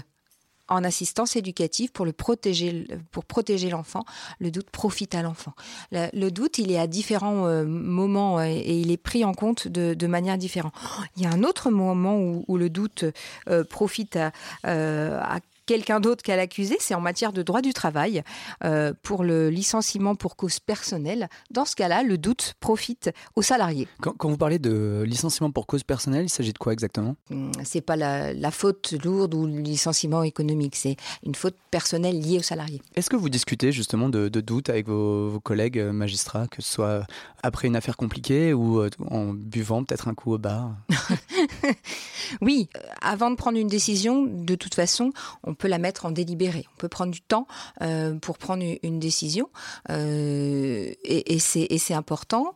en 0.68 0.84
assistance 0.84 1.36
éducative 1.36 1.92
pour 1.92 2.06
le 2.06 2.12
protéger, 2.12 2.88
pour 3.12 3.26
protéger 3.26 3.70
l'enfant. 3.70 4.06
Le 4.40 4.52
doute 4.52 4.70
profite 4.70 5.16
à 5.16 5.22
l'enfant. 5.22 5.54
Le, 5.92 6.30
doute, 6.30 6.58
il 6.58 6.72
est 6.72 6.80
à 6.80 6.88
différents 6.88 7.46
euh, 7.46 7.66
moments 7.66 8.42
et, 8.42 8.80
il 8.80 8.92
est 8.92 8.98
pris 8.98 9.24
en 9.24 9.34
compte 9.34 9.68
de, 9.68 10.08
manière 10.08 10.38
différente. 10.38 10.74
Il 11.18 11.24
y 11.24 11.26
a 11.26 11.30
un 11.30 11.44
autre 11.44 11.70
moment 11.70 12.18
où, 12.48 12.58
le 12.58 12.70
doute 12.70 13.06
euh, 13.50 13.64
profite 13.64 14.16
à, 14.16 14.32
euh, 14.66 15.20
quelqu'un 15.66 16.00
d'autre 16.00 16.24
qu'à 16.24 16.36
l'accusé, 16.36 16.78
c'est 16.80 16.96
en 16.96 17.02
matière 17.02 17.34
de 17.34 17.42
droit 17.42 17.62
du 17.62 17.74
travail 17.74 18.24
euh, 18.64 18.94
pour 19.02 19.24
le 19.24 19.50
licenciement 19.50 20.16
pour 20.16 20.36
cause 20.36 20.60
personnelle. 20.60 21.30
Dans 21.52 21.66
ce 21.66 21.76
cas-là, 21.76 22.04
le 22.04 22.18
doute 22.18 22.54
profite 22.60 23.12
aux 23.36 23.42
salariés. 23.42 23.88
Quand, 24.02 24.30
vous 24.30 24.38
parlez 24.38 24.60
de 24.60 25.04
licenciement 25.06 25.52
pour 25.52 25.68
cause 25.68 25.84
personnelle, 25.84 26.26
il 26.26 26.30
s'agit 26.30 26.54
de 26.54 26.58
quoi 26.58 26.74
exactement? 26.74 27.16
Hum, 27.32 27.52
C'est 27.64 27.82
pas 27.82 27.96
la, 27.96 28.52
faute 28.52 28.94
lourde 29.04 29.34
ou 29.34 29.48
le 29.48 29.60
licenciement 29.60 30.24
économique, 30.24 30.76
c'est 30.76 30.96
une 31.24 31.36
faute 31.36 31.56
personnelle 31.72 32.22
liée 32.22 32.40
aux 32.40 32.44
salariés. 32.44 32.82
Est-ce 32.96 33.10
que 33.10 33.16
vous 33.16 33.30
discutez 33.30 33.72
justement 33.72 34.08
de, 34.08 34.30
doute 34.30 34.70
avec 34.70 34.88
vos, 34.88 35.40
collègues 35.44 35.80
magistrats, 35.80 36.48
que 36.48 36.62
ce 36.62 36.72
soit 36.72 37.06
après 37.44 37.68
une 37.68 37.76
affaire 37.76 37.98
compliquée 37.98 38.54
ou 38.54 38.80
euh, 38.80 38.90
en 39.10 39.34
buvant 39.34 39.84
peut-être 39.84 40.08
un 40.08 40.14
coup 40.14 40.34
au 40.34 40.38
bar? 40.38 40.76
Oui, 42.42 42.70
euh, 42.76 42.80
avant 43.02 43.30
de 43.30 43.36
prendre 43.36 43.58
une 43.58 43.68
décision, 43.68 44.24
de 44.24 44.56
toute 44.56 44.76
façon, 44.76 45.12
on 45.44 45.54
peut 45.54 45.68
la 45.68 45.78
mettre 45.78 46.06
en 46.06 46.12
délibéré. 46.12 46.66
On 46.76 46.78
peut 46.78 46.90
prendre 46.90 47.12
du 47.12 47.22
temps 47.22 47.48
euh, 47.82 48.16
pour 48.16 48.38
prendre 48.38 48.64
une 48.84 49.00
décision 49.00 49.50
euh, 49.90 50.92
et, 51.04 51.40
c'est 51.40 51.94
important. 51.94 52.56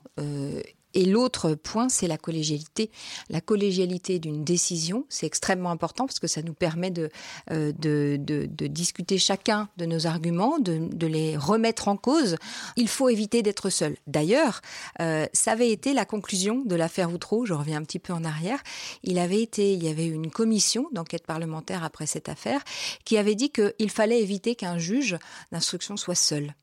Et 0.94 1.06
l'autre 1.06 1.54
point, 1.54 1.90
c'est 1.90 2.08
la 2.08 2.18
collégialité. 2.18 2.90
La 3.30 3.42
collégialité 3.42 4.20
d'une 4.20 4.44
décision, 4.44 5.06
c'est 5.10 5.26
extrêmement 5.26 5.72
important 5.72 6.06
parce 6.06 6.20
que 6.20 6.28
ça 6.28 6.42
nous 6.42 6.54
permet 6.54 6.92
de, 6.92 7.10
euh, 7.52 7.72
de, 7.74 8.18
de, 8.20 8.48
de, 8.50 8.68
discuter 8.68 9.18
chacun 9.18 9.70
de 9.78 9.86
nos 9.86 10.08
arguments, 10.08 10.60
de, 10.60 10.90
de, 10.92 11.08
les 11.08 11.38
remettre 11.38 11.88
en 11.88 11.98
cause. 11.98 12.38
Il 12.76 12.88
faut 12.88 13.10
éviter 13.10 13.44
d'être 13.44 13.70
seul. 13.70 13.98
D'ailleurs, 14.08 14.62
euh, 15.02 15.28
ça 15.34 15.52
avait 15.52 15.72
été 15.72 15.94
la 15.94 16.06
conclusion 16.06 16.64
de 16.66 16.76
l'affaire 16.76 17.14
Outreau. 17.14 17.46
Je 17.46 17.54
reviens 17.54 17.78
un 17.78 17.84
petit 17.84 18.00
peu 18.00 18.14
en 18.14 18.24
arrière. 18.24 18.60
Il 19.04 19.20
avait 19.20 19.42
été, 19.42 19.74
il 19.74 19.84
y 19.84 19.90
avait 19.90 20.08
une 20.08 20.32
commission 20.32 20.88
d'enquête 20.92 21.26
parlementaire 21.26 21.84
après 21.84 22.08
cette 22.08 22.30
affaire 22.30 22.64
qui 23.06 23.18
avait 23.18 23.36
dit 23.36 23.52
qu'il 23.52 23.90
fallait 23.90 24.22
éviter 24.22 24.56
qu'un 24.56 24.78
juge 24.78 25.18
d'instruction 25.52 25.98
soit 25.98 26.16
seul 26.16 26.54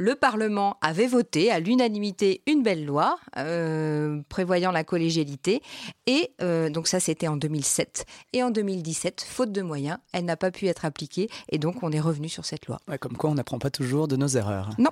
le 0.00 0.14
Parlement 0.14 0.78
avait 0.80 1.06
voté 1.06 1.50
à 1.50 1.60
l'unanimité 1.60 2.42
une 2.46 2.62
belle 2.62 2.86
loi 2.86 3.18
euh, 3.36 4.22
prévoyant 4.30 4.72
la 4.72 4.82
collégialité. 4.82 5.60
Et 6.06 6.32
euh, 6.40 6.70
donc 6.70 6.88
ça, 6.88 7.00
c'était 7.00 7.28
en 7.28 7.36
2007. 7.36 8.06
Et 8.32 8.42
en 8.42 8.50
2017, 8.50 9.20
faute 9.28 9.52
de 9.52 9.60
moyens, 9.60 9.98
elle 10.14 10.24
n'a 10.24 10.38
pas 10.38 10.50
pu 10.50 10.68
être 10.68 10.86
appliquée. 10.86 11.28
Et 11.50 11.58
donc, 11.58 11.82
on 11.82 11.92
est 11.92 12.00
revenu 12.00 12.30
sur 12.30 12.46
cette 12.46 12.66
loi. 12.66 12.78
comme 12.98 13.18
quoi, 13.18 13.28
on 13.28 13.34
n'apprend 13.34 13.58
pas 13.58 13.68
toujours 13.68 14.08
de 14.08 14.16
nos 14.16 14.28
erreurs. 14.28 14.70
Non. 14.78 14.90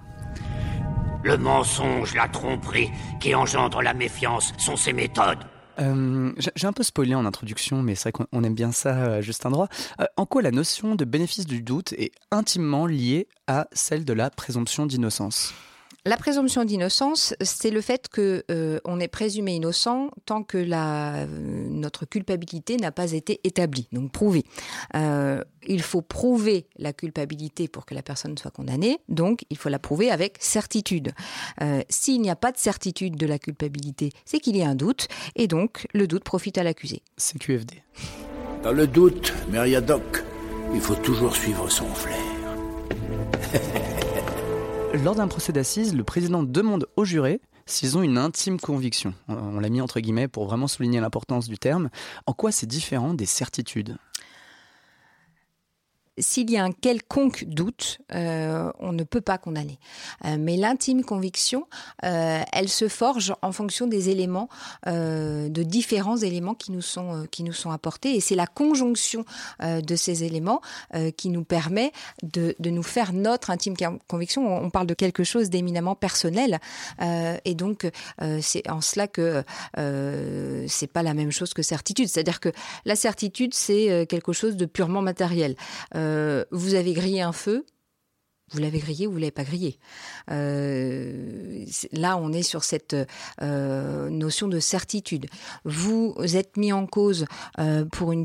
Le 1.25 1.39
mensonge, 1.39 2.15
la 2.15 2.29
tromperie 2.29 2.91
qui 3.19 3.35
engendre 3.35 3.81
la 3.81 3.95
méfiance 3.95 4.53
sont 4.59 4.77
ses 4.77 4.93
méthodes. 4.93 5.39
Euh, 5.81 6.33
j'ai 6.57 6.67
un 6.67 6.73
peu 6.73 6.83
spoilé 6.83 7.15
en 7.15 7.25
introduction, 7.25 7.83
mais 7.83 7.95
c'est 7.95 8.11
vrai 8.11 8.27
qu'on 8.31 8.45
aime 8.45 8.55
bien 8.55 8.73
ça, 8.73 8.97
euh, 8.97 9.23
Justin 9.23 9.51
Droit. 9.51 9.69
Euh, 10.01 10.07
en 10.17 10.27
quoi 10.27 10.43
la 10.43 10.51
notion 10.51 10.95
de 10.95 11.05
bénéfice 11.05 11.47
du 11.47 11.63
doute 11.63 11.93
est 11.95 12.13
intimement 12.31 12.87
liée 12.87 13.29
à 13.47 13.69
celle 13.73 14.05
de 14.05 14.13
la 14.13 14.31
présomption 14.31 14.87
d'innocence? 14.87 15.55
La 16.05 16.17
présomption 16.17 16.65
d'innocence, 16.65 17.35
c'est 17.41 17.71
le 17.71 17.81
fait 17.81 18.09
que 18.09 18.45
euh, 18.51 18.79
on 18.85 19.01
est 19.01 19.09
présumé 19.09 19.57
innocent 19.57 20.11
tant 20.27 20.43
que 20.43 20.57
la, 20.57 21.17
euh, 21.17 21.27
notre 21.69 22.07
culpabilité 22.07 22.77
n'a 22.77 22.93
pas 22.93 23.13
été 23.13 23.41
établie, 23.45 23.89
donc 23.93 24.13
prouvée. 24.13 24.45
Euh, 24.95 25.43
il 25.67 25.83
faut 25.83 26.01
prouver 26.01 26.67
la 26.79 26.93
culpabilité 26.93 27.69
pour 27.69 27.85
que 27.85 27.95
la 27.95 28.03
personne 28.03 28.39
soit 28.39 28.51
condamnée, 28.51 28.99
donc 29.09 29.45
il 29.51 29.59
faut 29.59 29.69
la 29.69 29.79
prouver 29.79 30.11
avec 30.11 30.37
certitude. 30.41 31.13
S'il 31.91 32.23
n'y 32.23 32.31
a 32.31 32.37
pas 32.37 32.53
de 32.53 32.59
certitude 32.59 33.17
de 33.17 33.27
la 33.27 33.39
culpabilité, 33.39 34.13
c'est 34.25 34.39
qu'il 34.39 34.57
y 34.57 34.63
a 34.63 34.69
un 34.69 34.75
doute, 34.75 35.09
et 35.37 35.47
donc 35.47 35.87
le 35.93 36.07
doute 36.07 36.25
profite 36.25 36.57
à 36.57 36.63
l'accusé. 36.63 37.03
C'est 37.17 37.39
QFD. 37.39 37.83
Dans 38.63 38.73
le 38.73 38.87
doute, 38.87 39.35
Meriadoc, 39.51 40.25
il 40.73 40.81
faut 40.81 40.95
toujours 40.95 41.37
suivre 41.37 41.69
son 41.69 41.87
flair. 41.87 42.17
Lors 44.95 45.15
d'un 45.15 45.29
procès 45.29 45.53
d'assises, 45.53 45.95
le 45.95 46.03
président 46.03 46.43
demande 46.43 46.87
aux 46.97 47.05
jurés 47.05 47.41
s'ils 47.67 47.99
ont 47.99 48.03
une 48.03 48.17
intime 48.17 48.59
conviction. 48.59 49.13
On 49.29 49.61
l'a 49.61 49.69
mis 49.69 49.83
entre 49.83 50.01
guillemets 50.01 50.29
pour 50.29 50.47
vraiment 50.47 50.67
souligner 50.67 50.99
l'importance 51.01 51.47
du 51.47 51.59
terme. 51.59 51.91
En 52.27 52.33
quoi 52.33 52.53
c'est 52.53 52.67
différent 52.67 53.13
des 53.13 53.27
certitudes? 53.27 53.99
S'il 56.21 56.51
y 56.51 56.57
a 56.57 56.65
un 56.65 56.73
quelconque 56.73 57.45
doute, 57.45 57.99
euh, 58.15 58.71
on 58.79 58.93
ne 58.93 59.05
peut 59.05 59.21
pas 59.21 59.39
condamner. 59.39 59.79
Euh, 60.25 60.37
mais 60.39 60.57
l'intime 60.57 61.05
conviction, 61.05 61.67
euh, 62.05 62.43
elle 62.53 62.69
se 62.69 62.89
forge 62.89 63.35
en 63.43 63.53
fonction 63.53 63.87
des 63.87 64.09
éléments, 64.09 64.49
de 64.87 65.63
différents 65.63 66.17
éléments 66.17 66.55
qui 66.55 66.73
nous 66.73 66.83
sont 66.83 67.27
qui 67.31 67.43
nous 67.43 67.53
sont 67.53 67.71
apportés, 67.71 68.15
et 68.17 68.21
c'est 68.21 68.35
la 68.35 68.47
conjonction 68.47 69.25
de 69.63 69.97
ces 69.97 70.25
éléments 70.25 70.61
qui 71.17 71.29
nous 71.31 71.45
permet 71.45 71.93
de, 72.23 72.55
de, 72.59 72.71
nous 72.71 72.83
faire 72.83 73.13
notre 73.13 73.51
intime 73.51 73.75
conviction. 74.07 74.47
On 74.47 74.71
parle 74.71 74.87
de 74.87 74.95
quelque 74.95 75.25
chose 75.25 75.51
d'éminemment 75.51 75.95
personnel, 75.95 76.59
et 77.01 77.55
donc 77.55 77.91
c'est 78.41 78.69
en 78.71 78.81
cela 78.81 79.09
que 79.09 79.45
c'est 80.67 80.87
pas 80.93 81.03
la 81.03 81.15
même 81.15 81.31
chose 81.31 81.55
que 81.55 81.63
certitude. 81.63 82.09
C'est-à-dire 82.09 82.41
que 82.41 82.51
la 82.85 82.97
certitude, 82.97 83.55
c'est 83.55 84.07
quelque 84.09 84.33
chose 84.33 84.57
de 84.57 84.67
purement 84.67 85.03
matériel. 85.03 85.57
Vous 86.51 86.75
avez 86.75 86.93
grillé 86.93 87.21
un 87.21 87.33
feu, 87.33 87.65
vous 88.51 88.61
l'avez 88.61 88.79
grillé 88.79 89.07
ou 89.07 89.13
vous 89.13 89.19
l'avez 89.19 89.31
pas 89.31 89.45
grillé. 89.45 89.79
Euh, 90.31 91.65
là, 91.93 92.17
on 92.17 92.33
est 92.33 92.43
sur 92.43 92.65
cette 92.65 92.97
euh, 93.43 94.09
notion 94.09 94.49
de 94.49 94.59
certitude. 94.59 95.27
Vous 95.65 96.15
êtes 96.35 96.57
mis 96.57 96.73
en 96.73 96.87
cause 96.87 97.27
pour 97.93 98.13
une, 98.13 98.25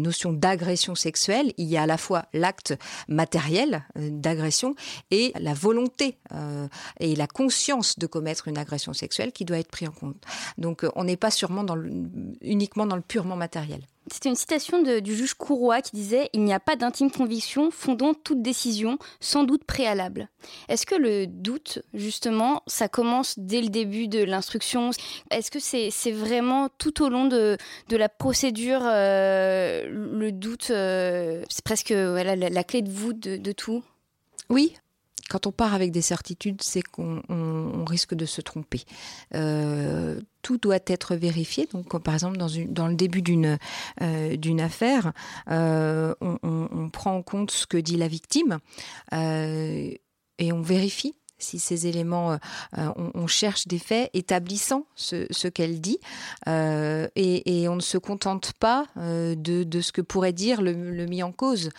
notion 0.00 0.32
d'agression 0.32 0.94
sexuelle. 0.94 1.52
Il 1.58 1.66
y 1.66 1.76
a 1.76 1.82
à 1.82 1.86
la 1.86 1.98
fois 1.98 2.26
l'acte 2.32 2.74
matériel 3.08 3.84
d'agression 3.96 4.74
et 5.10 5.32
la 5.38 5.54
volonté 5.54 6.16
et 7.00 7.14
la 7.14 7.26
conscience 7.26 7.98
de 7.98 8.06
commettre 8.06 8.48
une 8.48 8.58
agression 8.58 8.92
sexuelle 8.92 9.32
qui 9.32 9.44
doit 9.44 9.58
être 9.58 9.70
pris 9.70 9.86
en 9.86 9.92
compte. 9.92 10.22
Donc, 10.56 10.86
on 10.94 11.04
n'est 11.04 11.16
pas 11.16 11.30
sûrement 11.30 11.64
uniquement 12.40 12.86
dans 12.86 12.96
le 12.96 13.02
purement 13.02 13.36
matériel. 13.36 13.82
C'était 14.10 14.28
une 14.28 14.34
citation 14.34 14.82
du 14.82 15.16
juge 15.16 15.34
Courroy 15.34 15.82
qui 15.82 15.96
disait 15.96 16.30
Il 16.32 16.44
n'y 16.44 16.52
a 16.52 16.60
pas 16.60 16.76
d'intime 16.76 17.10
conviction 17.10 17.70
fondant 17.70 18.14
toute 18.14 18.42
décision, 18.42 18.98
sans 19.20 19.44
doute 19.44 19.64
préalable. 19.64 20.28
Est-ce 20.68 20.86
que 20.86 20.94
le 20.94 21.26
doute, 21.26 21.82
justement, 21.94 22.62
ça 22.66 22.88
commence 22.88 23.38
dès 23.38 23.60
le 23.60 23.68
début 23.68 24.08
de 24.08 24.22
l'instruction? 24.22 24.90
Est-ce 25.30 25.50
que 25.50 25.58
c'est 25.60 26.12
vraiment 26.12 26.68
tout 26.78 27.02
au 27.02 27.08
long 27.08 27.26
de, 27.26 27.56
la 27.90 28.08
procédure 28.08 28.82
euh, 28.84 29.88
le 29.88 30.32
doute 30.32 30.70
euh, 30.70 31.42
C'est 31.48 31.64
presque 31.64 31.90
la, 31.90 32.64
clé 32.64 32.82
de 32.82 32.90
voûte 32.90 33.20
de 33.20 33.52
tout? 33.52 33.82
Oui, 34.50 34.74
quand 35.28 35.46
on 35.46 35.52
part 35.52 35.74
avec 35.74 35.92
des 35.92 36.00
certitudes, 36.00 36.62
c'est 36.62 36.82
qu'on 36.82 37.84
risque 37.84 38.14
de 38.14 38.26
se 38.26 38.40
tromper. 38.40 38.82
Euh, 39.34 40.20
tout 40.48 40.56
doit 40.56 40.78
être 40.86 41.14
vérifié. 41.14 41.68
Donc, 41.74 42.02
par 42.02 42.14
exemple, 42.14 42.38
dans, 42.38 42.88
le 42.88 42.94
début 42.94 43.20
d'une 43.20 43.58
euh, 44.00 44.58
affaire, 44.60 45.12
euh, 45.50 46.14
on, 46.22 46.38
on, 46.42 46.88
prend 46.88 47.16
en 47.16 47.22
compte 47.22 47.50
ce 47.50 47.66
que 47.66 47.76
dit 47.76 47.98
la 47.98 48.08
victime 48.08 48.58
et 49.12 50.00
on 50.52 50.62
vérifie 50.62 51.14
si 51.38 51.58
ces 51.58 51.86
éléments, 51.86 52.32
euh, 52.32 52.36
euh, 52.78 53.10
on, 53.14 53.26
cherche 53.26 53.68
des 53.68 53.78
faits 53.78 54.10
établissant 54.14 54.86
ce, 54.94 55.48
qu'elle 55.48 55.80
dit, 55.80 55.98
euh, 56.48 57.08
et, 57.14 57.68
on 57.68 57.76
ne 57.76 57.80
se 57.80 57.98
contente 57.98 58.52
pas 58.54 58.86
de, 58.96 59.80
ce 59.80 59.92
que 59.92 60.00
pourrait 60.00 60.32
dire 60.32 60.62
le, 60.62 60.72
mis 61.06 61.22
en 61.22 61.32
cause. 61.32 61.70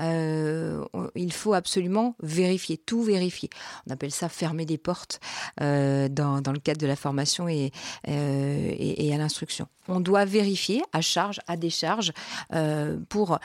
il 0.00 1.32
faut 1.32 1.54
absolument 1.54 2.14
vérifier, 2.22 2.76
tout 2.76 3.02
vérifier. 3.02 3.50
On 3.86 3.92
appelle 3.92 4.12
ça 4.12 4.28
fermer 4.28 4.66
des 4.66 4.78
portes 4.78 5.20
dans, 5.58 6.52
le 6.52 6.58
cadre 6.58 6.80
de 6.80 6.86
la 6.86 6.96
formation 6.96 7.48
et, 7.48 7.72
et, 8.06 9.14
à 9.14 9.16
l'instruction. 9.16 9.68
On 9.88 10.00
doit 10.00 10.26
vérifier 10.26 10.82
à 10.92 11.00
charge, 11.00 11.40
à 11.46 11.56
décharge, 11.56 12.12
pour, 13.08 13.38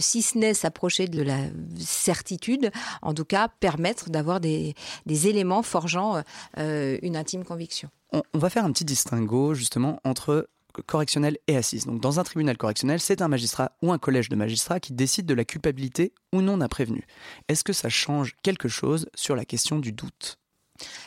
si 0.00 0.22
ce 0.22 0.38
n'est 0.38 0.54
s'approcher 0.54 1.06
de 1.06 1.22
la 1.22 1.38
certitude, 1.78 2.70
en 3.02 3.14
tout 3.14 3.24
cas 3.24 3.48
permettre 3.60 4.10
d'avoir 4.10 4.40
des, 4.40 4.74
des 5.06 5.28
éléments 5.28 5.62
forgeant 5.62 6.22
euh, 6.58 6.98
une 7.02 7.16
intime 7.16 7.44
conviction. 7.44 7.88
On, 8.12 8.22
va 8.34 8.50
faire 8.50 8.64
un 8.64 8.72
petit 8.72 8.84
distinguo 8.84 9.54
justement 9.54 10.00
entre 10.04 10.48
correctionnel 10.86 11.38
et 11.46 11.56
assise. 11.56 11.86
Donc 11.86 12.00
dans 12.00 12.20
un 12.20 12.24
tribunal 12.24 12.56
correctionnel, 12.56 13.00
c'est 13.00 13.22
un 13.22 13.28
magistrat 13.28 13.72
ou 13.82 13.92
un 13.92 13.98
collège 13.98 14.28
de 14.28 14.36
magistrats 14.36 14.80
qui 14.80 14.92
décide 14.92 15.26
de 15.26 15.34
la 15.34 15.44
culpabilité 15.44 16.12
ou 16.32 16.42
non 16.42 16.58
d'un 16.58 16.68
prévenu. 16.68 17.06
Est-ce 17.48 17.64
que 17.64 17.72
ça 17.72 17.88
change 17.88 18.36
quelque 18.42 18.68
chose 18.68 19.08
sur 19.14 19.36
la 19.36 19.44
question 19.44 19.78
du 19.78 19.92
doute? 19.92 20.38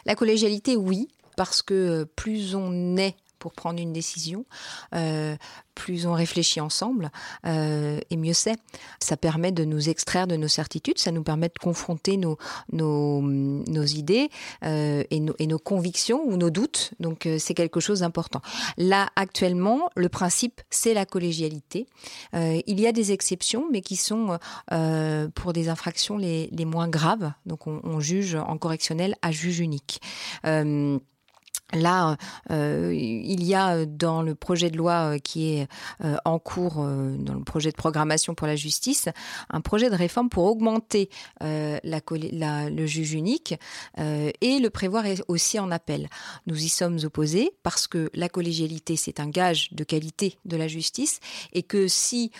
La 0.05 0.15
collégialité, 0.15 0.75
oui, 0.75 1.07
parce 1.37 1.61
que 1.61 2.05
plus 2.15 2.55
on 2.55 2.97
est 2.97 3.15
pour 3.39 3.53
prendre 3.53 3.79
une 3.79 3.93
décision. 3.93 4.45
Euh, 4.93 5.35
plus 5.75 6.05
on 6.05 6.13
réfléchit 6.13 6.59
ensemble, 6.59 7.09
euh, 7.45 8.01
et 8.09 8.17
mieux 8.17 8.33
c'est. 8.33 8.57
Ça 8.99 9.15
permet 9.15 9.53
de 9.53 9.63
nous 9.63 9.87
extraire 9.87 10.27
de 10.27 10.35
nos 10.35 10.49
certitudes, 10.49 10.97
ça 10.99 11.11
nous 11.11 11.23
permet 11.23 11.47
de 11.47 11.57
confronter 11.57 12.17
nos, 12.17 12.37
nos, 12.73 13.85
idées 13.85 14.29
euh, 14.65 15.05
et, 15.09 15.19
nos, 15.21 15.59
convictions 15.59 16.21
ou 16.25 16.35
nos 16.35 16.49
doutes. 16.49 16.91
Donc 16.99 17.29
c'est 17.37 17.53
quelque 17.53 17.79
chose 17.79 18.01
d'important. 18.01 18.41
Là, 18.77 19.07
actuellement, 19.15 19.89
le 19.95 20.09
principe, 20.09 20.59
c'est 20.69 20.93
la 20.93 21.05
collégialité. 21.05 21.87
Il 22.33 22.79
y 22.79 22.85
a 22.85 22.91
des 22.91 23.13
exceptions, 23.13 23.69
mais 23.71 23.79
qui 23.79 23.95
sont 23.95 24.37
pour 25.33 25.53
des 25.53 25.69
infractions 25.69 26.17
les, 26.17 26.49
les 26.51 26.65
moins 26.65 26.89
graves. 26.89 27.31
Donc 27.45 27.67
on, 27.67 27.79
on, 27.85 28.01
juge 28.01 28.35
en 28.35 28.57
correctionnel 28.57 29.15
à 29.21 29.31
juge 29.31 29.59
unique. 29.59 30.01
Euh, 31.73 31.79
Là, 31.79 32.17
euh, 32.51 32.93
il 32.93 33.43
y 33.43 33.55
a 33.55 33.85
dans 33.85 34.21
le 34.21 34.35
projet 34.35 34.69
de 34.69 34.77
loi 34.77 35.15
euh, 35.15 35.17
qui 35.17 35.53
est 35.53 35.67
euh, 36.03 36.17
en 36.25 36.37
cours, 36.37 36.83
euh, 36.83 37.15
dans 37.17 37.33
le 37.33 37.43
projet 37.43 37.71
de 37.71 37.75
programmation 37.75 38.35
pour 38.35 38.47
la 38.47 38.55
justice, 38.55 39.07
un 39.49 39.61
projet 39.61 39.89
de 39.89 39.95
réforme 39.95 40.29
pour 40.29 40.43
augmenter 40.43 41.09
euh, 41.41 41.79
le 41.83 42.85
juge 42.85 43.13
unique 43.13 43.55
euh, 43.97 44.29
et 44.41 44.59
le 44.59 44.69
prévoir 44.69 45.05
aussi 45.29 45.57
en 45.57 45.71
appel. 45.71 46.09
Nous 46.47 46.63
y 46.63 46.69
sommes 46.69 46.99
opposés 47.03 47.51
parce 47.63 47.87
que 47.87 48.09
la 48.13 48.29
collégialité, 48.29 48.97
c'est 48.97 49.19
un 49.19 49.29
gage 49.29 49.69
de 49.71 49.83
qualité 49.83 50.37
de 50.45 50.57
la 50.57 50.67
justice 50.67 51.19
et 51.53 51.63
que 51.63 51.87
si 51.87 52.31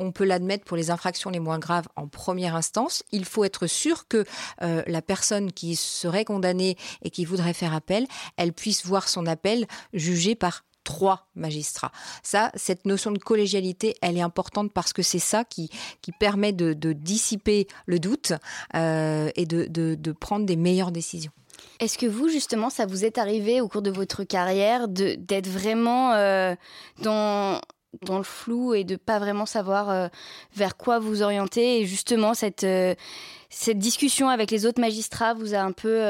on 0.00 0.12
peut 0.12 0.24
l'admettre 0.24 0.64
pour 0.64 0.76
les 0.76 0.90
infractions 0.90 1.30
les 1.30 1.40
moins 1.40 1.58
graves 1.58 1.88
en 1.96 2.08
première 2.08 2.56
instance, 2.56 3.04
il 3.12 3.24
faut 3.24 3.44
être 3.44 3.66
sûr 3.66 4.08
que 4.08 4.24
la 4.60 5.02
personne 5.02 5.52
qui 5.52 5.76
serait 5.76 6.24
condamnée 6.24 6.76
et 7.02 7.10
qui 7.10 7.24
voudrait 7.24 7.54
faire 7.54 7.74
appel, 7.74 8.06
elle 8.36 8.52
puisse 8.52 8.77
voir 8.86 9.08
son 9.08 9.26
appel 9.26 9.66
jugé 9.92 10.34
par 10.34 10.64
trois 10.88 11.28
magistrats. 11.34 11.92
Ça, 12.22 12.50
cette 12.54 12.86
notion 12.86 13.10
de 13.10 13.18
collégialité, 13.18 13.94
elle 14.00 14.16
est 14.16 14.22
importante 14.22 14.72
parce 14.72 14.94
que 14.94 15.02
c'est 15.02 15.18
ça 15.18 15.44
qui, 15.44 15.68
qui 16.00 16.12
permet 16.12 16.54
de, 16.54 16.72
dissiper 16.94 17.66
le 17.84 17.98
doute 17.98 18.32
euh, 18.74 19.30
et 19.36 19.44
de, 19.44 19.66
de, 19.66 20.12
prendre 20.12 20.46
des 20.46 20.56
meilleures 20.56 20.90
décisions. 20.90 21.30
Est-ce 21.78 21.98
que 21.98 22.06
vous, 22.06 22.28
justement, 22.28 22.70
ça 22.70 22.86
vous 22.86 23.04
est 23.04 23.18
arrivé 23.18 23.60
au 23.60 23.68
cours 23.68 23.82
de 23.82 23.90
votre 23.90 24.24
carrière 24.24 24.88
d'être 24.88 25.46
vraiment 25.46 26.14
euh, 26.14 26.54
dans 27.02 27.60
dans 28.02 28.18
le 28.18 28.24
flou 28.24 28.74
et 28.74 28.84
de 28.84 28.96
pas 28.96 29.18
vraiment 29.18 29.46
savoir 29.46 29.90
euh, 29.90 30.08
vers 30.54 30.76
quoi 30.76 30.98
vous 30.98 31.22
orienter 31.22 31.80
et 31.80 31.86
justement 31.86 32.34
cette 32.34 32.66
cette 33.48 33.78
discussion 33.78 34.28
avec 34.28 34.50
les 34.50 34.66
autres 34.66 34.80
magistrats 34.80 35.32
vous 35.32 35.54
a 35.54 35.60
un 35.60 35.72
peu 35.72 36.02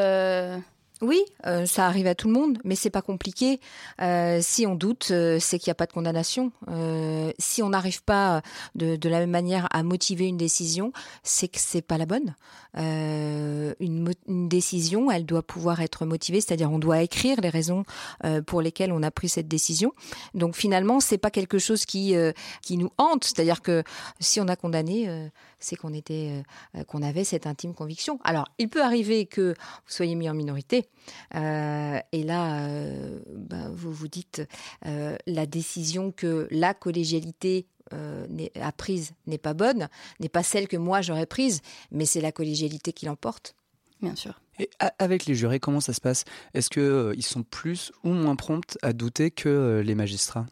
oui, 1.01 1.25
euh, 1.47 1.65
ça 1.65 1.87
arrive 1.87 2.09
à 2.09 2.17
tout 2.17 2.27
le 2.27 2.35
monde, 2.35 2.59
mais 2.65 2.75
c'est 2.75 2.91
pas 2.91 3.03
compliqué. 3.03 3.61
Euh, 4.01 4.41
si 4.43 4.67
on 4.67 4.75
doute, 4.75 5.09
euh, 5.13 5.39
c'est 5.39 5.59
qu'il 5.59 5.71
n'y 5.71 5.73
a 5.73 5.77
pas 5.77 5.87
de 5.87 5.93
condamnation. 5.93 6.51
Euh, 6.69 7.31
si 7.39 7.63
on 7.63 7.69
n'arrive 7.69 8.03
pas 8.03 8.43
de, 8.75 8.97
de, 8.97 9.09
la 9.09 9.21
même 9.21 9.31
manière 9.31 9.69
à 9.71 9.85
motiver 9.85 10.27
une 10.27 10.37
décision, 10.37 10.93
c'est 11.23 11.47
que 11.47 11.59
c'est 11.61 11.83
pas 11.83 11.99
la 11.99 12.07
bonne. 12.07 12.35
Euh, 12.77 13.75
une, 13.79 14.13
une, 14.27 14.49
décision, 14.49 15.11
elle 15.11 15.25
doit 15.25 15.43
pouvoir 15.43 15.81
être 15.83 16.05
motivée, 16.05 16.41
c'est-à-dire 16.41 16.71
on 16.71 16.81
doit 16.81 17.01
écrire 17.03 17.41
les 17.41 17.49
raisons 17.49 17.85
euh, 18.25 18.43
pour 18.43 18.61
lesquelles 18.61 18.93
on 18.93 19.03
a 19.05 19.11
pris 19.13 19.29
cette 19.29 19.49
décision. 19.49 19.93
Donc 20.35 20.57
finalement, 20.57 20.99
c'est 20.99 21.19
pas 21.19 21.31
quelque 21.31 21.59
chose 21.59 21.85
qui 21.85 22.15
qui 22.63 22.77
nous 22.77 22.91
hante, 22.99 23.25
c'est-à-dire 23.25 23.63
que 23.63 23.85
si 24.21 24.41
on 24.41 24.49
a 24.49 24.57
condamné, 24.57 25.31
c'est 25.59 25.77
qu'on 25.77 25.93
était 25.93 26.43
qu'on 26.87 27.03
avait 27.03 27.25
cette 27.25 27.47
intime 27.47 27.75
conviction. 27.75 28.19
Alors, 28.25 28.49
il 28.59 28.69
peut 28.69 28.83
arriver 28.83 29.27
que 29.27 29.51
vous 29.53 29.93
soyez 29.93 30.15
mis 30.15 30.29
en 30.29 30.35
minorité 30.35 30.88
euh, 31.35 31.99
et 32.13 32.23
là, 32.23 32.61
euh, 32.67 33.21
ben, 33.35 33.71
vous 33.75 33.93
vous 33.93 34.09
dites 34.09 34.43
euh, 34.87 35.17
la 35.27 35.47
décision 35.47 36.13
que 36.13 36.49
la 36.51 36.75
collégialité 36.75 37.67
euh, 37.93 38.27
a 38.61 38.73
prise 38.73 39.13
n'est 39.27 39.39
pas 39.39 39.55
bonne, 39.55 39.89
n'est 40.21 40.29
pas 40.29 40.43
celle 40.43 40.69
que 40.69 40.77
moi 40.77 41.01
j'aurais 41.01 41.27
prise, 41.27 41.61
mais 41.91 42.07
c'est 42.07 42.21
la 42.21 42.33
collégialité 42.33 42.93
qui 42.93 43.07
l'emporte. 43.07 43.55
Bien 44.03 44.15
sûr. 44.15 44.41
Et 44.59 44.71
avec 44.99 45.27
les 45.27 45.35
jurés, 45.35 45.61
comment 45.61 45.81
ça 45.81 45.93
se 45.93 46.01
passe? 46.01 46.25
Est-ce 46.55 46.69
qu'ils 46.71 46.83
euh, 46.83 47.21
sont 47.21 47.43
plus 47.43 47.93
ou 48.05 48.11
moins 48.11 48.37
prompts 48.37 48.77
à 48.83 48.93
douter 48.93 49.31
que 49.31 49.49
euh, 49.49 49.83
les 49.83 49.95
magistrats? 49.95 50.47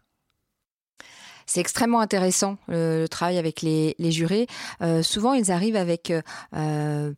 C'est 1.46 1.60
extrêmement 1.60 2.00
intéressant 2.00 2.58
le, 2.66 3.02
le, 3.02 3.08
travail 3.08 3.38
avec 3.38 3.62
les, 3.62 3.94
les 3.98 4.10
jurés. 4.10 4.48
Euh, 4.82 5.02
souvent, 5.02 5.32
ils 5.32 5.52
arrivent 5.52 5.76
avec 5.76 6.12
euh, 6.54 7.12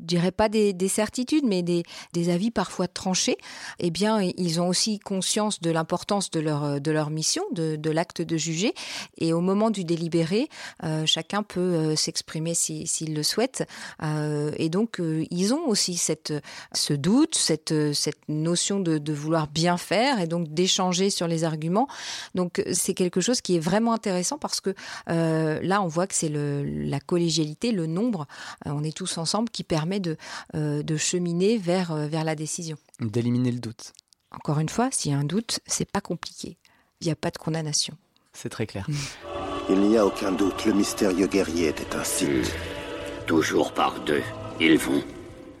je 0.00 0.04
dirais 0.04 0.32
pas 0.32 0.48
des, 0.48 0.72
des 0.72 0.88
certitudes, 0.88 1.44
mais 1.44 1.62
des, 1.62 1.84
avis 2.28 2.50
parfois 2.50 2.88
tranchés, 2.88 3.36
eh 3.78 3.90
bien, 3.90 4.20
ils 4.20 4.60
ont 4.60 4.68
aussi 4.68 4.98
conscience 4.98 5.60
de 5.60 5.70
l'importance 5.70 6.30
de 6.30 6.40
leur, 6.40 6.80
de 6.80 6.90
leur 6.90 7.10
mission, 7.10 7.44
de, 7.52 7.76
de 7.76 7.90
l'acte 7.90 8.20
de 8.22 8.36
juger. 8.36 8.74
Et 9.18 9.32
au 9.32 9.40
moment 9.40 9.70
du 9.70 9.84
délibéré, 9.84 10.48
euh, 10.82 11.06
chacun 11.06 11.42
peut 11.42 11.60
euh, 11.60 11.96
s'exprimer 11.96 12.54
s'il 12.54 12.88
si, 12.88 13.06
le 13.06 13.22
souhaite. 13.22 13.66
Euh, 14.02 14.52
et 14.56 14.68
donc, 14.68 15.00
ils 15.30 15.54
ont 15.54 15.66
aussi 15.68 15.96
cette, 15.96 16.32
ce 16.72 16.94
doute, 16.94 17.34
cette, 17.34 17.92
cette 17.92 18.28
notion 18.28 18.80
de, 18.80 18.98
de 18.98 19.12
vouloir 19.12 19.46
bien 19.46 19.76
faire 19.76 20.20
et 20.20 20.26
donc 20.26 20.48
d'échanger 20.48 21.10
sur 21.10 21.28
les 21.28 21.44
arguments. 21.44 21.88
Donc, 22.34 22.62
c'est 22.72 22.94
quelque 22.94 23.20
chose 23.20 23.40
qui 23.40 23.56
est 23.56 23.60
vraiment 23.60 23.92
intéressant 23.92 24.38
parce 24.38 24.60
que 24.60 24.74
là, 25.06 25.82
on 25.82 25.86
voit 25.86 26.06
que 26.06 26.14
c'est 26.14 26.32
la 26.32 27.00
collégialité, 27.00 27.72
le 27.72 27.86
nombre. 27.86 28.26
on 28.64 28.82
est 28.82 28.96
tous 28.96 29.18
ensemble 29.18 29.50
qui 29.50 29.64
permet 29.64 29.85
permet 29.86 30.00
de, 30.00 30.16
euh, 30.54 30.82
de 30.82 30.96
cheminer 30.96 31.58
vers, 31.58 31.92
euh, 31.92 32.08
vers 32.08 32.24
la 32.24 32.34
décision. 32.34 32.76
D'éliminer 33.00 33.52
le 33.52 33.60
doute. 33.60 33.92
Encore 34.32 34.58
une 34.58 34.68
fois, 34.68 34.88
s'il 34.90 35.12
y 35.12 35.14
a 35.14 35.18
un 35.18 35.24
doute, 35.24 35.60
c'est 35.66 35.90
pas 35.90 36.00
compliqué. 36.00 36.56
Il 37.00 37.06
n'y 37.06 37.12
a 37.12 37.16
pas 37.16 37.30
de 37.30 37.38
condamnation. 37.38 37.94
C'est 38.32 38.48
très 38.48 38.66
clair. 38.66 38.86
Il 39.68 39.80
n'y 39.80 39.96
a 39.96 40.06
aucun 40.06 40.30
doute, 40.30 40.64
le 40.64 40.72
mystérieux 40.72 41.26
guerrier 41.26 41.68
était 41.68 41.96
un 41.96 42.04
site. 42.04 42.28
Mmh. 42.28 43.26
Toujours 43.26 43.72
par 43.72 43.98
deux, 44.04 44.22
ils 44.60 44.78
vont. 44.78 45.02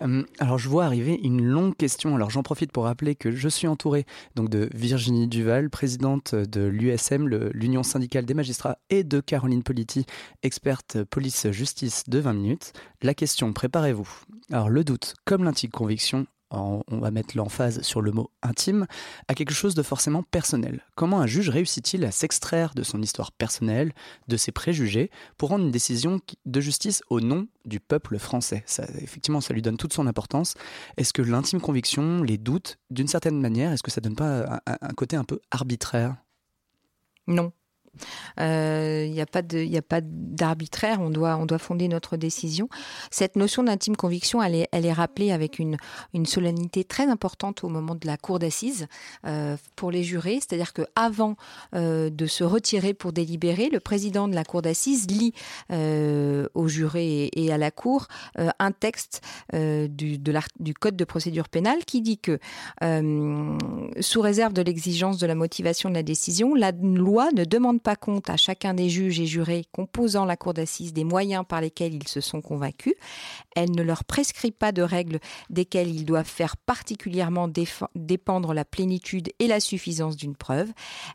Euh, 0.02 0.24
alors 0.38 0.58
je 0.58 0.68
vois 0.68 0.84
arriver 0.84 1.18
une 1.22 1.42
longue 1.42 1.76
question. 1.76 2.14
Alors 2.16 2.30
j'en 2.30 2.42
profite 2.42 2.72
pour 2.72 2.84
rappeler 2.84 3.14
que 3.14 3.30
je 3.30 3.48
suis 3.48 3.66
entouré 3.66 4.04
donc 4.34 4.48
de 4.48 4.68
Virginie 4.74 5.28
Duval, 5.28 5.70
présidente 5.70 6.34
de 6.34 6.62
l'USM, 6.62 7.28
l'Union 7.52 7.82
syndicale 7.82 8.26
des 8.26 8.34
magistrats, 8.34 8.78
et 8.90 9.04
de 9.04 9.20
Caroline 9.20 9.62
Politi, 9.62 10.06
experte 10.42 11.04
police-justice 11.04 12.04
de 12.08 12.18
20 12.18 12.32
minutes. 12.32 12.72
La 13.02 13.14
question, 13.14 13.52
préparez-vous. 13.52 14.08
Alors 14.52 14.68
le 14.68 14.84
doute, 14.84 15.14
comme 15.24 15.44
l'intime 15.44 15.70
conviction, 15.70 16.26
on 16.50 16.82
va 16.88 17.10
mettre 17.10 17.36
l'emphase 17.36 17.82
sur 17.82 18.00
le 18.02 18.12
mot 18.12 18.30
intime, 18.42 18.86
à 19.28 19.34
quelque 19.34 19.54
chose 19.54 19.74
de 19.74 19.82
forcément 19.82 20.22
personnel. 20.22 20.84
Comment 20.94 21.20
un 21.20 21.26
juge 21.26 21.48
réussit-il 21.48 22.04
à 22.04 22.10
s'extraire 22.10 22.74
de 22.74 22.82
son 22.82 23.02
histoire 23.02 23.32
personnelle, 23.32 23.92
de 24.28 24.36
ses 24.36 24.52
préjugés, 24.52 25.10
pour 25.36 25.50
rendre 25.50 25.64
une 25.64 25.70
décision 25.70 26.20
de 26.44 26.60
justice 26.60 27.02
au 27.10 27.20
nom 27.20 27.48
du 27.64 27.80
peuple 27.80 28.18
français? 28.18 28.62
Ça, 28.66 28.84
Effectivement, 29.00 29.40
ça 29.40 29.54
lui 29.54 29.62
donne 29.62 29.76
toute 29.76 29.92
son 29.92 30.06
importance. 30.06 30.54
Est-ce 30.96 31.12
que 31.12 31.22
l'intime 31.22 31.60
conviction, 31.60 32.22
les 32.22 32.38
doutes, 32.38 32.78
d'une 32.90 33.08
certaine 33.08 33.40
manière, 33.40 33.72
est-ce 33.72 33.82
que 33.82 33.90
ça 33.90 34.00
donne 34.00 34.16
pas 34.16 34.60
un 34.66 34.94
côté 34.94 35.16
un 35.16 35.24
peu 35.24 35.40
arbitraire? 35.50 36.16
Non, 37.26 37.52
il 38.38 38.42
euh, 38.42 39.08
n'y 39.08 39.20
a 39.20 39.26
pas 39.82 40.00
d'arbitraire. 40.02 41.00
On 41.00 41.10
doit, 41.10 41.36
on 41.36 41.46
doit 41.46 41.58
fonder 41.58 41.88
notre 41.88 42.16
décision. 42.16 42.68
Cette 43.10 43.36
notion 43.36 43.62
d'intime 43.62 43.96
conviction, 43.96 44.42
elle 44.42 44.54
est, 44.54 44.68
elle 44.72 44.86
est 44.86 44.92
rappelée 44.92 45.32
avec 45.32 45.58
une, 45.58 45.76
une 46.14 46.26
solennité 46.26 46.84
très 46.84 47.06
importante 47.06 47.64
au 47.64 47.68
moment 47.68 47.94
de 47.94 48.06
la 48.06 48.16
cour 48.16 48.38
d'assises 48.38 48.86
euh, 49.26 49.56
pour 49.74 49.90
les 49.90 50.02
jurés. 50.02 50.38
C'est-à-dire 50.40 50.72
que 50.72 50.82
avant 50.94 51.36
euh, 51.74 52.10
de 52.10 52.26
se 52.26 52.44
retirer 52.44 52.94
pour 52.94 53.12
délibérer, 53.12 53.68
le 53.70 53.80
président 53.80 54.28
de 54.28 54.34
la 54.34 54.44
cour 54.44 54.62
d'assises 54.62 55.06
lit 55.08 55.32
aux 55.70 56.68
jurés 56.68 57.30
et, 57.34 57.52
à 57.52 57.58
la 57.58 57.70
cour 57.70 58.06
un 58.36 58.72
texte 58.72 59.22
du, 59.52 60.18
du 60.18 60.74
code 60.74 60.96
de 60.96 61.04
procédure 61.04 61.48
pénale 61.48 61.84
qui 61.84 62.00
dit 62.00 62.18
que 62.18 62.38
sous 64.00 64.20
réserve 64.20 64.52
de 64.52 64.62
l'exigence 64.62 65.18
de 65.18 65.26
la 65.26 65.34
motivation 65.34 65.88
de 65.88 65.94
la 65.94 66.02
décision, 66.02 66.54
la 66.54 66.72
loi 66.72 67.28
ne 67.34 67.44
demande 67.44 67.80
pas 67.80 67.85
compte 67.94 68.28
à 68.30 68.36
chacun 68.36 68.74
des 68.74 68.88
juges 68.88 69.20
et 69.20 69.26
jurés 69.26 69.66
composant 69.70 70.24
la 70.24 70.36
cour 70.36 70.54
d'assises 70.54 70.92
des 70.92 71.04
moyens 71.04 71.44
par 71.48 71.60
lesquels 71.60 71.94
ils 71.94 72.08
se 72.08 72.20
sont 72.20 72.40
convaincus. 72.40 72.94
Elle 73.54 73.70
ne 73.70 73.82
leur 73.82 74.04
prescrit 74.04 74.50
pas 74.50 74.72
de 74.72 74.82
règles 74.82 75.20
desquelles 75.50 75.94
ils 75.94 76.04
doivent 76.04 76.26
faire 76.26 76.56
particulièrement 76.56 77.48
dépendre 77.94 78.54
la 78.54 78.64
plénitude 78.64 79.30
et 79.38 79.46
la 79.46 79.60
suffisance 79.60 80.16
d'une 80.16 80.34
preuve. 80.34 80.72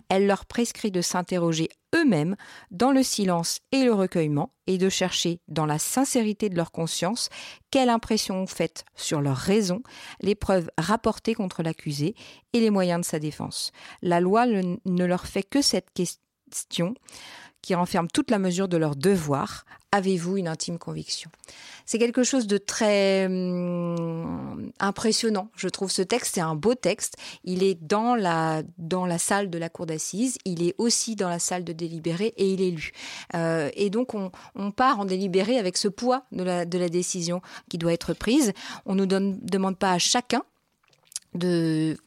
Elle 0.07 0.27
leur 0.27 0.45
prescrit 0.45 0.91
de 0.91 1.01
s'interroger 1.01 1.69
eux-mêmes 1.95 2.35
dans 2.69 2.91
le 2.91 3.03
silence 3.03 3.59
et 3.71 3.83
le 3.83 3.93
recueillement 3.93 4.53
et 4.67 4.77
de 4.77 4.89
chercher 4.89 5.41
dans 5.47 5.65
la 5.65 5.79
sincérité 5.79 6.49
de 6.49 6.55
leur 6.55 6.71
conscience 6.71 7.29
quelle 7.69 7.89
impression 7.89 8.41
ont 8.41 8.47
faite 8.47 8.85
sur 8.95 9.21
leur 9.21 9.35
raison 9.35 9.81
les 10.21 10.35
preuves 10.35 10.69
rapportées 10.77 11.33
contre 11.33 11.63
l'accusé 11.63 12.15
et 12.53 12.59
les 12.59 12.69
moyens 12.69 13.01
de 13.01 13.05
sa 13.05 13.19
défense. 13.19 13.71
La 14.01 14.19
loi 14.19 14.45
ne 14.45 15.05
leur 15.05 15.25
fait 15.25 15.43
que 15.43 15.61
cette 15.61 15.91
qui 17.61 17.75
renferment 17.75 18.07
toute 18.11 18.31
la 18.31 18.39
mesure 18.39 18.67
de 18.67 18.77
leur 18.77 18.95
devoir. 18.95 19.65
Avez-vous 19.91 20.37
une 20.37 20.47
intime 20.47 20.79
conviction? 20.79 21.29
C'est 21.85 21.99
quelque 21.99 22.23
chose 22.23 22.47
de 22.47 22.57
très 22.57 23.25
hum, 23.25 24.71
impressionnant. 24.79 25.49
Je 25.55 25.67
trouve 25.67 25.91
ce 25.91 26.01
texte, 26.01 26.35
c'est 26.35 26.41
un 26.41 26.55
beau 26.55 26.75
texte. 26.75 27.17
Il 27.43 27.61
est 27.61 27.75
dans 27.75 28.15
la, 28.15 28.63
dans 28.77 29.05
la 29.05 29.17
salle 29.17 29.49
de 29.49 29.57
la 29.57 29.67
cour 29.67 29.85
d'assises, 29.85 30.37
il 30.45 30.63
est 30.63 30.73
aussi 30.77 31.15
dans 31.15 31.27
la 31.27 31.39
salle 31.39 31.65
de 31.65 31.73
délibéré 31.73 32.33
et 32.37 32.53
il 32.53 32.61
est 32.61 32.71
lu. 32.71 32.91
Euh, 33.35 33.69
et 33.75 33.89
donc 33.89 34.15
on, 34.15 34.31
part 34.71 35.01
en 35.01 35.05
délibéré 35.05 35.57
avec 35.57 35.75
ce 35.75 35.89
poids 35.89 36.23
de 36.31 36.43
la, 36.43 36.65
de 36.65 36.77
la 36.77 36.87
décision 36.87 37.41
qui 37.69 37.77
doit 37.77 37.91
être 37.91 38.13
prise. 38.13 38.53
On 38.85 38.95
ne 38.95 39.05
demande 39.05 39.77
pas 39.77 39.91
à 39.91 39.99
chacun 39.99 40.43
de 41.33 41.97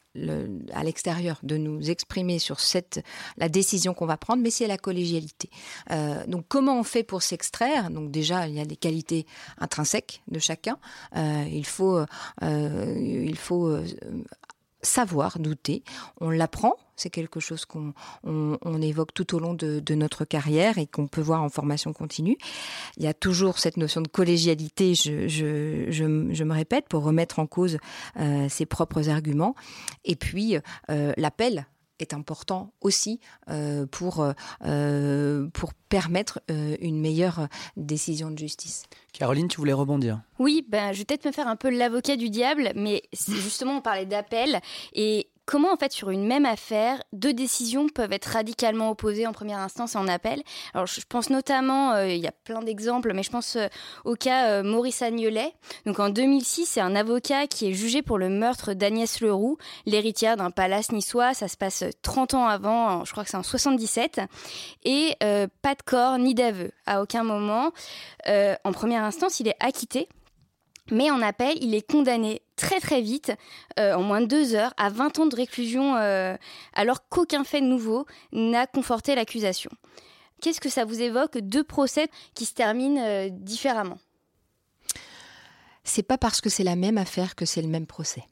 à 0.73 0.85
l'extérieur 0.85 1.39
de 1.43 1.57
nous 1.57 1.91
exprimer 1.91 2.39
sur 2.39 2.61
cette 2.61 3.03
la 3.37 3.49
décision 3.49 3.95
qu'on 3.95 4.07
va 4.07 4.17
prendre, 4.17 4.43
mais 4.43 4.51
c'est 4.51 4.67
la 4.67 4.79
collégialité. 4.79 5.51
Euh, 5.91 6.25
donc 6.27 6.45
comment 6.49 6.79
on 6.79 6.85
fait 6.85 7.03
pour 7.03 7.23
s'extraire? 7.23 7.91
Donc 7.91 8.11
déjà 8.11 8.47
il 8.47 8.55
y 8.55 8.61
a 8.61 8.65
des 8.65 8.77
qualités 8.77 9.27
intrinsèques 9.59 10.23
de 10.29 10.39
chacun. 10.39 10.79
Euh, 11.17 11.45
il 11.51 11.67
faut 11.67 11.99
euh, 12.43 12.95
il 12.97 13.37
faut 13.37 13.77
savoir 14.85 15.39
douter. 15.39 15.83
On 16.21 16.31
l'apprend, 16.31 16.75
c'est 16.97 17.11
quelque 17.11 17.41
chose 17.41 17.65
qu'on 17.65 17.93
on, 18.23 18.83
évoque 18.83 19.13
tout 19.15 19.35
au 19.35 19.39
long 19.39 19.55
de, 19.55 19.81
de 19.81 19.95
notre 19.95 20.25
carrière 20.25 20.79
et 20.79 20.87
qu'on 20.87 21.07
peut 21.07 21.21
voir 21.21 21.43
en 21.43 21.49
formation 21.49 21.93
continue. 21.93 22.37
Il 22.97 23.03
y 23.03 23.07
a 23.07 23.15
toujours 23.15 23.59
cette 23.59 23.77
notion 23.77 24.01
de 24.01 24.09
collégialité, 24.09 24.95
je, 24.95 25.27
je, 25.29 25.87
je, 25.91 26.33
je 26.33 26.45
me 26.45 26.53
répète, 26.53 26.87
pour 26.89 27.03
remettre 27.03 27.39
en 27.39 27.47
cause 27.47 27.79
euh, 28.19 28.49
ses 28.49 28.67
propres 28.67 29.09
arguments. 29.09 29.55
Et 30.05 30.17
puis, 30.17 30.57
euh, 30.91 31.13
l'appel 31.17 31.67
est 32.05 32.15
important 32.15 32.73
aussi 32.83 33.19
euh, 33.51 33.87
pour, 33.87 34.25
euh, 34.65 35.49
pour 35.53 35.75
permettre 35.89 36.41
euh, 36.51 36.77
une 36.81 37.01
meilleure 37.01 37.49
décision 37.77 38.31
de 38.31 38.39
justice. 38.39 38.85
Caroline, 39.13 39.49
tu 39.49 39.57
voulais 39.57 39.73
rebondir 39.73 40.21
Oui, 40.39 40.65
ben, 40.69 40.93
je 40.93 40.99
vais 40.99 41.05
peut-être 41.05 41.25
me 41.25 41.33
faire 41.33 41.49
un 41.49 41.57
peu 41.57 41.71
l'avocat 41.71 42.17
du 42.17 42.31
diable, 42.31 42.73
mais 42.75 43.03
justement 43.13 43.79
on 43.79 43.81
parlait 43.81 44.07
d'appel 44.07 44.61
et 44.93 45.29
comment 45.47 45.73
en 45.73 45.77
fait 45.77 45.93
sur 45.93 46.11
une 46.11 46.27
même 46.27 46.47
affaire, 46.47 47.03
deux 47.13 47.33
décisions 47.33 47.89
peuvent 47.89 48.13
être 48.13 48.27
radicalement 48.27 48.91
opposées 48.91 49.27
en 49.27 49.33
première 49.33 49.59
instance 49.59 49.95
et 49.95 49.99
en 49.99 50.09
appel? 50.09 50.43
Alors 50.73 50.87
je 50.87 51.01
pense 51.09 51.31
notamment, 51.31 51.93
euh, 51.93 52.09
il 52.09 52.21
y 52.21 52.27
a 52.27 52.33
plein 52.33 52.63
d'exemples, 52.63 53.13
mais 53.15 53.23
je 53.23 53.31
pense 53.31 53.57
euh, 53.57 53.67
au 54.05 54.15
cas 54.15 54.49
euh, 54.49 54.63
Maurice 54.63 55.03
Agnolet. 55.03 55.53
Donc 55.87 56.01
en 56.01 56.09
2006, 56.09 56.67
c'est 56.67 56.81
un 56.81 56.97
avocat 56.97 57.47
qui 57.47 57.69
est 57.69 57.75
jugé 57.75 58.03
pour 58.03 58.19
le 58.19 58.29
meurtre 58.29 58.73
d'Agnès 58.75 59.21
Leroux, 59.21 59.59
l'héritière 59.87 60.37
d'un 60.37 60.51
palace 60.51 60.93
niçois. 60.93 61.35
Ça 61.35 61.49
se 61.49 61.57
passe 61.57 61.85
30 62.03 62.35
ans 62.35 62.47
avant, 62.47 63.05
je 63.05 63.13
crois 63.13 63.25
que 63.25 63.31
c'est 63.31 63.37
en 63.37 63.43
77. 63.43 64.21
Et 64.85 65.17
pas 65.21 65.75
de 65.75 65.83
corps 65.85 66.19
ni 66.19 66.35
d'aveu 66.35 66.71
à 66.87 67.03
aucun 67.03 67.25
moment. 67.25 67.73
en 68.27 68.73
première 68.73 69.03
instance, 69.05 69.41
il 69.41 69.49
est 69.49 69.57
acquitté 69.61 70.09
mais 70.91 71.11
en 71.11 71.23
appel, 71.23 71.57
il 71.63 71.75
est 71.75 71.89
condamné 71.89 72.43
très 72.57 72.81
très 72.81 73.01
vite, 73.01 73.33
euh, 73.79 73.95
en 73.95 74.03
moins 74.03 74.21
de 74.21 74.27
deux 74.27 74.55
heures, 74.55 74.75
à 74.77 74.91
20 74.91 75.19
ans 75.19 75.27
de 75.27 75.37
réclusion, 75.37 75.97
euh, 75.97 76.37
alors 76.75 77.09
qu'aucun 77.09 77.45
fait 77.45 77.61
nouveau 77.61 78.07
n'a 78.33 78.67
conforté 78.67 79.15
l'accusation. 79.15 79.71
Qu'est-ce 80.41 80.61
que 80.61 80.69
ça 80.69 80.85
vous 80.85 81.01
évoque 81.01 81.39
Deux 81.39 81.65
procès 81.65 82.09
qui 82.35 82.45
se 82.45 82.55
terminent 82.55 83.03
euh, 83.03 83.29
différemment? 83.31 83.99
C'est 85.85 86.03
pas 86.03 86.19
parce 86.19 86.41
que 86.41 86.51
c'est 86.51 86.65
la 86.65 86.77
même 86.77 86.99
affaire 86.99 87.35
que 87.35 87.45
c'est 87.45 87.63
le 87.63 87.69
même 87.69 87.87
procès. 87.87 88.25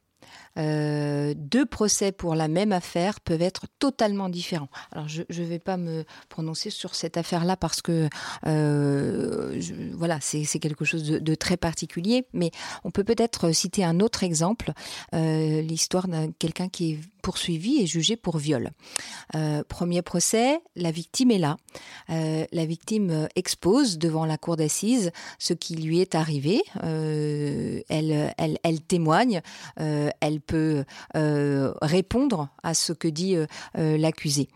Euh, 0.57 1.33
deux 1.35 1.65
procès 1.65 2.11
pour 2.11 2.35
la 2.35 2.47
même 2.47 2.71
affaire 2.71 3.19
peuvent 3.21 3.41
être 3.41 3.65
totalement 3.79 4.29
différents. 4.29 4.69
Alors 4.91 5.07
je 5.07 5.21
ne 5.21 5.45
vais 5.45 5.59
pas 5.59 5.77
me 5.77 6.03
prononcer 6.29 6.69
sur 6.69 6.95
cette 6.95 7.17
affaire-là 7.17 7.57
parce 7.57 7.81
que 7.81 8.07
euh, 8.45 9.59
je, 9.59 9.73
voilà, 9.93 10.19
c'est 10.21 10.45
quelque 10.59 10.85
chose 10.85 11.03
de, 11.03 11.19
de, 11.19 11.35
très 11.35 11.57
particulier, 11.57 12.27
mais 12.33 12.51
on 12.83 12.91
peut 12.91 13.03
peut-être 13.03 13.51
citer 13.51 13.83
un 13.83 13.99
autre 13.99 14.23
exemple, 14.23 14.71
euh, 15.15 15.61
l'histoire 15.61 16.07
d'un 16.07 16.31
quelqu'un 16.31 16.69
qui 16.69 16.93
est 16.93 16.99
poursuivi 17.23 17.81
et 17.81 17.87
jugé 17.87 18.15
pour 18.15 18.37
viol. 18.37 18.69
Euh, 19.33 19.63
premier 19.67 20.03
procès, 20.03 20.59
la 20.75 20.91
victime 20.91 21.31
est 21.31 21.39
là. 21.39 21.57
Euh, 22.11 22.45
la 22.51 22.65
victime 22.65 23.27
expose 23.35 23.97
devant 23.97 24.25
la 24.25 24.37
cour 24.37 24.57
d'assises 24.57 25.11
ce 25.39 25.53
qui 25.53 25.75
lui 25.75 26.01
est 26.01 26.13
arrivé. 26.13 26.61
Euh, 26.83 27.81
elle, 27.89 28.81
témoigne, 28.87 29.41
euh, 29.79 30.09
elle 30.19 30.41
peut 30.41 30.83
euh, 31.15 31.73
répondre 31.81 32.49
à 32.61 32.75
ce 32.75 32.93
que 32.93 33.07
dit 33.07 33.35
l'accusé. 33.75 34.49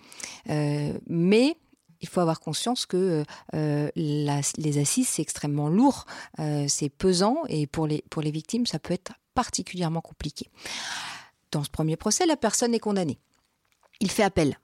mais 0.47 1.57
il 2.01 2.07
faut 2.07 2.19
avoir 2.19 2.39
conscience 2.39 2.85
que 2.85 3.23
euh, 3.55 3.89
les 3.95 4.77
assises, 4.77 5.07
c'est 5.07 5.21
extrêmement 5.21 5.69
lourd, 5.69 6.05
euh, 6.39 6.65
c'est 6.67 6.89
pesant, 6.89 7.37
et 7.47 7.65
pour 7.65 7.87
les, 7.87 8.03
pour 8.09 8.21
les 8.21 8.29
victimes, 8.29 8.65
ça 8.67 8.77
peut 8.77 8.93
être 8.93 9.13
particulièrement 9.33 10.01
compliqué. 10.01 10.49
Dans 11.57 11.63
ce 11.63 11.71
premier 11.71 11.95
procès, 11.95 12.27
la 12.27 12.37
personne 12.37 12.75
est 12.75 12.79
condamnée. 12.79 13.17
Il 13.99 14.11
fait 14.11 14.21
appel. 14.21 14.59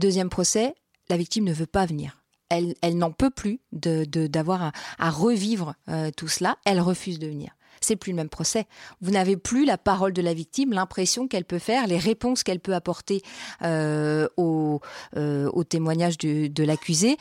Deuxième 0.00 0.30
procès, 0.30 0.74
la 1.08 1.16
victime 1.16 1.44
ne 1.44 1.52
veut 1.52 1.64
pas 1.64 1.86
venir. 1.86 2.24
Elle, 2.48 2.74
elle 2.82 2.98
n'en 2.98 3.12
peut 3.12 3.30
plus 3.30 3.60
d'avoir 3.70 4.58
de, 4.58 4.64
de, 4.64 4.72
à, 4.98 5.10
revivre 5.10 5.76
euh, 5.88 6.10
tout 6.10 6.26
cela. 6.26 6.58
Elle 6.64 6.80
refuse 6.80 7.20
de 7.20 7.28
venir 7.28 7.52
c'est 7.80 7.96
plus 7.96 8.12
le 8.12 8.16
même 8.16 8.28
procès. 8.28 8.66
Vous 9.00 9.10
n'avez 9.10 9.36
plus 9.36 9.64
la 9.64 9.78
parole 9.78 10.12
de 10.12 10.22
la 10.22 10.34
victime, 10.34 10.72
l'impression 10.72 11.26
qu'elle 11.26 11.44
peut 11.44 11.58
faire, 11.58 11.86
les 11.86 11.98
réponses 11.98 12.42
qu'elle 12.42 12.60
peut 12.60 12.74
apporter 12.74 13.22
euh, 13.62 14.28
au, 14.36 14.80
euh, 15.16 15.50
au, 15.52 15.64
témoignage 15.64 16.18
de, 16.18 16.46
de 16.46 16.64
l'accusé. 16.64 17.16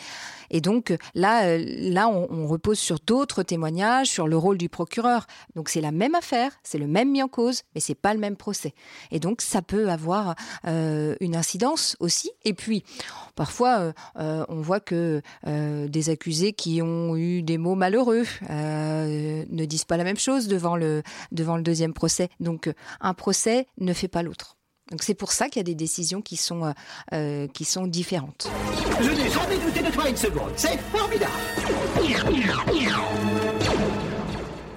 Et 0.51 0.61
donc 0.61 0.93
là, 1.15 1.45
euh, 1.45 1.65
là, 1.65 2.07
on, 2.07 2.27
on 2.29 2.45
repose 2.45 2.77
sur 2.77 2.99
d'autres 2.99 3.41
témoignages, 3.41 4.07
sur 4.07 4.27
le 4.27 4.37
rôle 4.37 4.57
du 4.57 4.69
procureur. 4.69 5.25
Donc 5.55 5.69
c'est 5.69 5.81
la 5.81 5.91
même 5.91 6.13
affaire, 6.13 6.51
c'est 6.61 6.77
le 6.77 6.87
même 6.87 7.09
mis 7.09 7.23
en 7.23 7.27
cause, 7.27 7.63
mais 7.73 7.81
c'est 7.81 7.95
pas 7.95 8.13
le 8.13 8.19
même 8.19 8.35
procès. 8.35 8.73
Et 9.09 9.19
donc 9.19 9.41
ça 9.41 9.63
peut 9.63 9.89
avoir 9.89 10.35
euh, 10.67 11.15
une 11.19 11.35
incidence 11.35 11.95
aussi. 11.99 12.31
Et 12.45 12.53
puis 12.53 12.83
parfois, 13.35 13.93
euh, 14.19 14.45
on 14.49 14.61
voit 14.61 14.79
que 14.79 15.21
euh, 15.47 15.87
des 15.87 16.09
accusés 16.09 16.53
qui 16.53 16.81
ont 16.81 17.15
eu 17.15 17.41
des 17.41 17.57
mots 17.57 17.75
malheureux 17.75 18.25
euh, 18.49 19.45
ne 19.49 19.65
disent 19.65 19.85
pas 19.85 19.97
la 19.97 20.03
même 20.03 20.17
chose 20.17 20.47
devant 20.47 20.75
le 20.75 21.03
deuxième 21.61 21.93
procès. 21.93 22.29
Donc 22.39 22.71
un 22.99 23.13
procès 23.13 23.67
ne 23.79 23.93
fait 23.93 24.07
pas 24.07 24.23
l'autre. 24.23 24.57
Donc 24.91 25.03
c'est 25.03 25.13
pour 25.13 25.31
ça 25.31 25.47
qu'il 25.47 25.59
y 25.59 25.61
a 25.61 25.63
des 25.63 25.75
décisions 25.75 26.21
qui 26.21 26.35
sont, 26.35 26.73
euh, 27.13 27.47
qui 27.47 27.63
sont 27.63 27.87
différentes. 27.87 28.49
Je 28.99 29.09
n'ai 29.09 29.29
jamais 29.29 29.57
douté 29.57 29.81
de 29.81 29.89
toi 29.89 30.09
une 30.09 30.17
seconde. 30.17 30.51
C'est 30.57 30.77
formidable. 30.77 31.31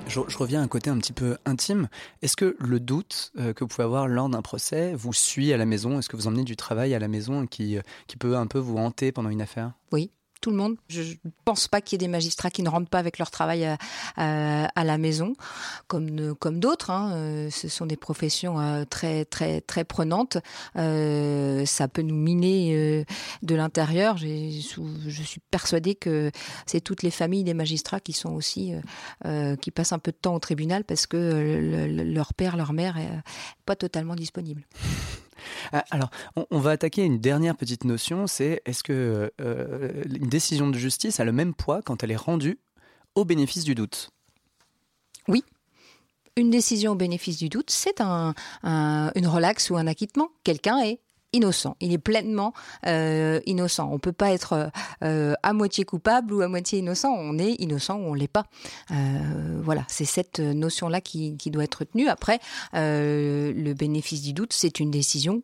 Je, 0.07 0.21
je, 0.29 0.39
reviens 0.39 0.61
à 0.61 0.63
un 0.63 0.69
côté 0.69 0.91
un 0.91 0.99
petit 0.99 1.13
peu 1.13 1.37
intime. 1.45 1.89
Est-ce 2.23 2.37
que 2.37 2.57
le 2.61 2.79
doute 2.79 3.33
euh, 3.39 3.53
que 3.53 3.65
vous 3.65 3.69
pouvez 3.69 3.83
avoir 3.83 4.07
lors 4.07 4.29
d'un 4.29 4.43
procès 4.43 4.95
vous 4.95 5.13
suit 5.13 5.53
à 5.53 5.57
la 5.57 5.67
maison? 5.67 5.99
Est-ce 5.99 6.09
que 6.09 6.17
vous 6.17 6.29
emmenez 6.29 6.45
du 6.45 6.55
travail 6.55 6.95
à 6.95 7.01
la 7.01 7.09
maison 7.09 7.49
qui, 7.49 7.79
qui 8.07 8.17
peut 8.17 8.37
un 8.37 8.47
peu 8.47 8.61
vous 8.61 8.77
hanter 8.77 9.11
pendant 9.11 9.31
une 9.31 9.43
affaire? 9.43 9.73
Oui, 9.91 10.13
tout 10.45 10.51
le 10.51 10.59
monde. 10.59 10.77
Je 10.89 11.01
ne 11.01 11.31
pense 11.47 11.69
pas 11.69 11.81
qu'il 11.81 11.97
y 11.97 11.97
ait 11.97 12.07
des 12.07 12.13
magistrats 12.13 12.51
qui 12.51 12.63
ne 12.63 12.69
rentrent 12.69 12.91
pas 12.91 12.99
avec 12.99 13.19
leur 13.19 13.31
travail 13.31 13.65
à, 13.65 13.79
à, 14.17 14.67
à 14.67 14.85
la 14.85 14.99
maison, 14.99 15.33
comme, 15.87 16.35
comme 16.35 16.61
d'autres. 16.61 16.91
Hein. 16.91 17.49
Ce 17.51 17.69
sont 17.69 17.87
des 17.87 17.97
professions 17.97 18.61
euh, 18.61 18.85
très, 18.85 19.25
très, 19.25 19.63
très 19.63 19.85
prenantes. 19.85 20.37
Euh, 20.77 21.65
ça 21.65 21.89
peut 21.89 22.03
nous 22.03 22.15
miner 22.15 22.75
euh, 22.75 23.05
de 23.43 23.55
l'intérieur. 23.55 24.19
Je 24.19 25.23
suis 25.25 25.41
persuadée 25.51 25.95
que 25.95 26.31
c'est 26.67 26.83
toutes 26.83 27.03
les 27.03 27.11
familles 27.11 27.45
des 27.45 27.55
magistrats 27.55 28.01
qui 28.01 28.13
sont 28.13 28.33
aussi, 28.33 28.75
euh, 29.25 29.57
qui 29.57 29.71
passent 29.71 29.95
un 29.95 29.99
peu 29.99 30.13
de 30.13 30.19
temps 30.19 30.35
au 30.35 30.41
tribunal 30.41 30.85
parce 30.85 31.07
que 31.07 31.17
le, 31.17 31.87
le, 31.87 32.05
leur 32.05 32.35
père, 32.35 32.59
leur 32.59 32.75
mère 32.75 32.99
est 32.99 33.09
pas 33.65 33.77
totalement 33.77 34.15
disponible. 34.15 34.67
Ah, 35.73 35.85
alors, 35.91 36.11
on, 36.51 36.59
va 36.59 36.71
attaquer 36.71 37.05
une 37.05 37.19
dernière 37.19 37.57
petite 37.57 37.85
notion, 37.85 38.27
c'est 38.27 38.63
est-ce 38.65 38.83
que 38.83 39.33
euh, 39.41 40.03
une 40.07 40.29
décision 40.29 40.69
de 40.69 40.79
justice 40.79 41.21
a 41.21 41.25
le 41.25 41.33
même 41.33 41.55
poids 41.55 41.83
quand 41.83 42.03
elle 42.03 42.11
est 42.11 42.17
rendue 42.17 42.59
au 43.15 43.25
bénéfice 43.25 43.65
du 43.65 43.75
doute? 43.75 44.11
Oui. 45.29 45.45
Une 46.37 46.51
décision 46.51 46.93
au 46.93 46.97
bénéfice 46.97 47.39
du 47.39 47.49
doute, 47.49 47.71
c'est 47.71 48.01
un, 48.01 48.35
un, 48.63 49.13
une 49.15 49.27
relaxe 49.27 49.71
ou 49.71 49.77
un 49.77 49.87
acquittement. 49.87 50.29
Quelqu'un 50.43 50.79
est 50.81 50.99
innocent. 51.35 51.77
Il 51.81 51.93
est 51.93 51.99
pleinement 51.99 52.53
euh, 52.87 53.41
innocent. 53.47 53.89
On 53.93 53.99
peut 53.99 54.13
pas 54.13 54.33
être 54.33 54.71
euh, 55.03 55.35
à 55.43 55.53
moitié 55.53 55.85
coupable 55.85 56.33
ou 56.33 56.41
à 56.41 56.49
moitié 56.49 56.79
innocent. 56.79 57.13
On 57.13 57.39
est 57.39 57.55
innocent 57.61 57.99
ou 57.99 58.05
on 58.05 58.15
l'est 58.15 58.29
pas. 58.29 58.47
Euh, 58.91 59.61
voilà, 59.63 59.85
c'est 59.89 60.05
cette 60.05 60.41
notion-là 60.41 61.01
qui, 61.01 61.37
qui, 61.37 61.51
doit 61.51 61.65
être 61.65 61.77
retenue. 61.77 62.09
Après, 62.09 62.39
le 62.73 63.73
bénéfice 63.73 64.23
du 64.23 64.33
doute, 64.33 64.53
c'est 64.53 64.81
une 64.81 64.91
décision 64.91 65.43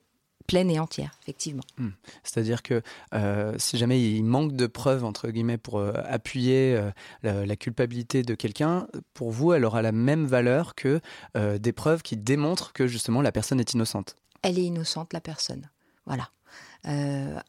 pleine 0.51 0.69
et 0.69 0.81
entière, 0.81 1.13
effectivement. 1.23 1.63
Mmh. 1.79 1.91
C'est-à-dire 2.25 2.65
que 2.65 2.83
euh, 3.15 3.55
si 3.59 3.79
jamais 3.79 4.03
il 4.03 4.25
manque 4.25 4.53
de 4.53 4.67
preuves, 4.67 5.05
entre 5.05 5.29
guillemets, 5.29 5.59
pour 5.59 5.79
euh, 5.79 5.93
appuyer 6.05 6.75
euh, 6.75 6.91
la, 7.23 7.47
la, 7.47 7.55
culpabilité 7.55 8.25
de 8.25 8.35
quelqu'un, 8.35 8.89
pour 9.15 9.31
vous, 9.31 9.53
elle 9.53 9.65
aura 9.65 9.81
la 9.81 9.93
même 9.93 10.27
valeur 10.27 10.75
que 10.75 11.01
des 11.35 11.73
preuves 11.73 12.03
qui 12.03 12.17
démontrent 12.17 12.73
que 12.73 12.89
justement 12.89 13.23
la 13.23 13.31
personne 13.31 13.61
est 13.61 13.73
innocente. 13.75 14.17
Elle 14.43 14.59
est 14.59 14.65
innocente, 14.65 15.13
la 15.13 15.21
personne. 15.21 15.69
Voilà. 16.11 16.31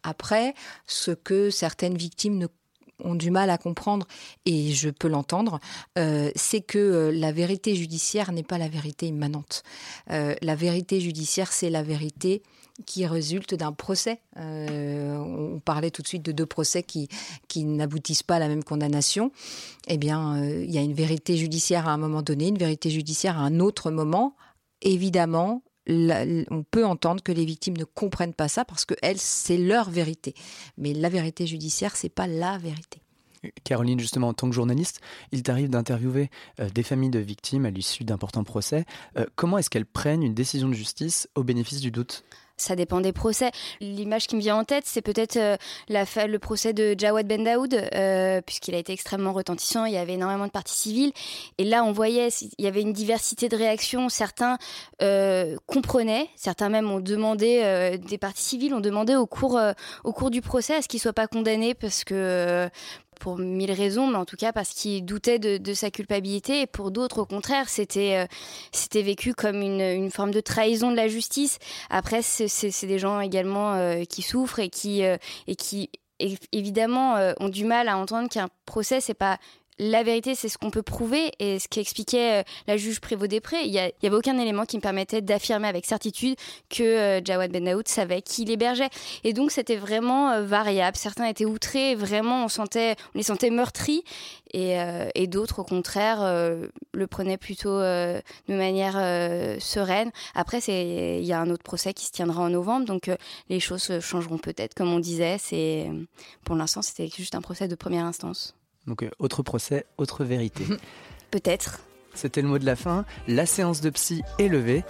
après, 0.04 0.54
ce 0.86 1.12
que 1.12 1.50
certaines 1.50 1.98
victimes 1.98 2.48
ont 3.04 3.16
du 3.16 3.32
mal 3.32 3.50
à 3.50 3.58
comprendre, 3.58 4.08
et 4.46 4.72
je 4.72 4.90
peux 4.90 5.08
l'entendre, 5.08 5.60
euh, 5.98 6.32
c'est 6.36 6.62
que 6.62 6.78
euh, 6.78 7.12
la 7.12 7.32
vérité 7.32 7.76
judiciaire 7.76 8.32
n'est 8.32 8.44
pas 8.44 8.58
la 8.58 8.68
vérité 8.68 9.08
immanente. 9.08 9.64
Euh, 10.10 10.36
la 10.42 10.56
vérité 10.56 11.00
judiciaire, 11.02 11.52
c'est 11.52 11.70
la 11.70 11.84
vérité 11.84 12.44
qui 12.86 13.06
résulte 13.06 13.54
d'un 13.54 13.74
procès. 13.74 14.22
on 14.38 15.62
parlait 15.64 15.92
tout 15.92 16.02
de 16.02 16.08
suite 16.08 16.24
de 16.24 16.32
deux 16.32 16.48
procès 16.48 16.82
qui 16.82 17.10
n'aboutissent 17.66 18.24
pas 18.24 18.38
à 18.38 18.40
la 18.40 18.48
même 18.48 18.64
condamnation. 18.64 19.32
Eh 19.88 19.98
bien, 19.98 20.44
il 20.44 20.72
y 20.72 20.80
a 20.80 20.82
une 20.82 20.94
vérité 20.94 21.38
judiciaire 21.38 21.88
à 21.88 21.92
un 21.92 21.98
moment 21.98 22.24
donné, 22.24 22.48
une 22.48 22.58
vérité 22.58 22.90
judiciaire 22.90 23.38
à 23.38 23.42
un 23.42 23.60
autre 23.60 23.92
moment. 23.92 24.36
Évidemment, 24.82 25.62
on 26.50 26.64
peut 26.64 26.86
entendre 26.86 27.22
que 27.22 27.32
les 27.32 27.46
victimes 27.46 27.78
ne 27.78 27.84
comprennent 27.84 28.34
pas 28.34 28.48
ça 28.48 28.66
parce 28.66 28.86
que 28.86 28.96
elles, 29.02 29.20
c'est 29.20 29.58
leur 29.58 29.90
vérité. 29.90 30.34
Mais 30.78 30.94
la 30.94 31.10
vérité 31.10 31.46
judiciaire, 31.46 31.96
c'est 31.96 32.10
pas 32.10 32.28
la 32.28 32.58
vérité. 32.58 33.02
Caroline, 33.64 34.00
justement, 34.00 34.30
en 34.30 34.34
tant 34.34 34.50
que 34.50 34.56
journaliste, 34.56 35.02
il 35.32 35.42
t'arrive 35.44 35.70
d'interviewer 35.70 36.30
euh, 36.60 36.70
des 36.70 36.84
familles 36.84 37.10
de 37.10 37.20
victimes 37.20 37.66
à 37.66 37.72
l'issue 37.72 38.04
d'importants 38.04 38.44
procès. 38.44 38.86
Euh, 39.18 39.26
comment 39.36 39.58
est-ce 39.58 39.70
qu'elles 39.70 39.86
prennent 39.86 40.24
une 40.24 40.36
décision 40.36 40.70
de 40.70 40.74
justice 40.74 41.28
au 41.36 41.44
bénéfice 41.44 41.82
du 41.82 41.92
doute? 41.92 42.24
Ça 42.62 42.76
dépend 42.76 43.02
des 43.02 43.12
procès. 43.12 43.52
L'image 43.80 44.28
qui 44.28 44.36
me 44.36 44.42
vient 44.42 44.58
en 44.58 44.64
tête, 44.64 44.84
c'est 44.86 45.02
peut-être 45.02 45.38
euh, 45.38 45.58
le 45.90 46.38
procès 46.38 46.74
de 46.74 46.96
Jawad 46.98 47.28
Ben 47.28 47.44
Daoud, 47.44 47.74
euh, 47.74 48.42
puisqu'il 48.42 48.76
a 48.76 48.78
été 48.78 48.94
extrêmement 48.94 49.34
retentissant. 49.34 49.86
Il 49.86 49.94
y 49.94 49.98
avait 49.98 50.14
énormément 50.14 50.46
de 50.46 50.52
parties 50.52 50.78
civiles. 50.78 51.12
Et 51.58 51.64
là, 51.64 51.84
on 51.84 51.92
voyait, 51.92 52.30
il 52.58 52.64
y 52.64 52.68
avait 52.68 52.82
une 52.82 52.94
diversité 52.94 53.50
de 53.50 53.58
réactions. 53.58 54.10
Certains 54.10 54.58
euh, 55.02 55.58
comprenaient, 55.66 56.30
certains 56.36 56.70
même 56.70 56.90
ont 56.92 57.00
demandé, 57.00 57.98
des 58.08 58.18
parties 58.18 58.44
civiles 58.44 58.74
ont 58.74 58.80
demandé 58.80 59.16
au 59.16 59.26
cours, 59.26 59.60
au 60.04 60.14
cours 60.14 60.32
du 60.32 60.42
procès 60.42 60.76
à 60.76 60.82
ce 60.82 60.88
qu'il 60.88 60.98
ne 60.98 61.02
soit 61.02 61.14
pas 61.14 61.28
condamné 61.28 61.74
parce 61.74 62.04
que 62.04 62.70
pour 63.22 63.38
mille 63.38 63.72
raisons, 63.72 64.08
mais 64.08 64.18
en 64.18 64.26
tout 64.26 64.36
cas 64.36 64.52
parce 64.52 64.70
qu'il 64.70 65.06
doutait 65.06 65.38
de, 65.38 65.74
sa 65.74 65.92
culpabilité. 65.92 66.62
Et 66.62 66.68
pour 66.68 66.92
d'autres, 66.92 67.20
au 67.20 67.26
contraire, 67.26 67.70
c'était 67.70 68.18
euh, 68.18 68.26
c'était 68.72 69.04
vécu 69.04 69.34
comme 69.34 69.62
une, 69.62 69.80
une, 69.80 70.12
forme 70.12 70.32
de 70.32 70.42
trahison 70.42 70.90
de 70.92 70.96
la 70.96 71.08
justice. 71.08 71.60
Après, 71.90 72.24
c'est 72.24 72.88
des 72.88 73.00
gens 73.00 73.20
également 73.20 73.74
euh, 73.74 74.04
qui 74.04 74.24
souffrent 74.24 74.60
et 74.60 74.70
qui 74.70 75.06
euh, 75.06 75.18
et 75.48 75.56
qui 75.56 75.90
évidemment 76.52 77.16
ont 77.40 77.50
du 77.50 77.66
mal 77.66 77.88
à 77.88 77.98
entendre 77.98 78.30
qu'un 78.30 78.48
procès 78.68 79.02
c'est 79.02 79.16
pas 79.16 79.40
la 79.80 80.04
vérité, 80.04 80.36
c'est 80.36 80.50
ce 80.50 80.58
qu'on 80.58 80.70
peut 80.70 80.84
prouver 80.84 81.32
et 81.40 81.58
ce 81.58 81.68
qu'expliquait 81.68 82.42
euh, 82.42 82.44
la 82.68 82.78
juge 82.78 83.00
Prévost-Després. 83.00 83.66
Il 83.66 83.72
n'y 83.72 83.80
avait 83.80 84.16
aucun 84.16 84.38
élément 84.38 84.66
qui 84.66 84.78
me 84.78 84.82
permettait 84.82 85.22
d'affirmer 85.22 85.68
avec 85.68 85.86
certitude 85.86 86.36
que 86.70 86.84
euh, 86.84 87.22
Jawad 87.24 87.52
Ben 87.52 87.64
Daoud 87.64 87.88
savait 87.88 88.22
qui 88.22 88.46
l'hébergeait. 88.46 88.90
Et 89.24 89.34
donc, 89.34 89.50
c'était 89.52 89.78
vraiment 89.78 90.30
euh, 90.32 90.44
variable. 90.44 90.98
Certains 90.98 91.26
étaient 91.26 91.46
outrés, 91.46 91.96
vraiment, 91.96 92.46
on, 92.46 92.66
les 93.16 93.24
sentait 93.24 93.50
meurtris. 93.50 94.04
Et, 94.54 95.28
d'autres, 95.28 95.60
au 95.60 95.64
contraire, 95.64 96.20
le 96.94 97.08
prenaient 97.08 97.38
plutôt 97.38 97.80
de 97.80 98.22
manière 98.50 98.96
sereine. 99.62 100.12
Après, 100.36 100.60
il 100.60 101.24
y 101.24 101.32
a 101.32 101.40
un 101.40 101.50
autre 101.50 101.64
procès 101.64 101.94
qui 101.94 102.06
se 102.06 102.12
tiendra 102.12 102.44
en 102.44 102.50
novembre, 102.50 102.86
donc 102.86 103.10
les 103.48 103.62
choses 103.62 104.00
changeront 104.02 104.40
peut-être. 104.40 104.74
Comme 104.74 104.92
on 104.92 105.00
disait, 105.00 105.38
pour 106.44 106.56
l'instant, 106.56 106.82
c'était 106.82 107.08
juste 107.08 107.34
un 107.34 107.42
procès 107.42 107.70
de 107.70 107.76
première 107.76 108.06
instance. 108.06 108.54
Donc, 108.88 109.04
euh, 109.04 109.10
autre 109.20 109.44
procès, 109.44 109.86
autre 109.98 110.24
vérité. 110.24 110.66
Peut-être. 111.32 111.80
C'était 112.14 112.42
le 112.42 112.48
mot 112.48 112.60
de 112.60 112.66
la 112.66 112.76
fin. 112.76 113.06
La 113.28 113.46
séance 113.46 113.82
de 113.82 113.90
psy 113.90 114.24
est 114.38 114.48
levée. 114.48 114.84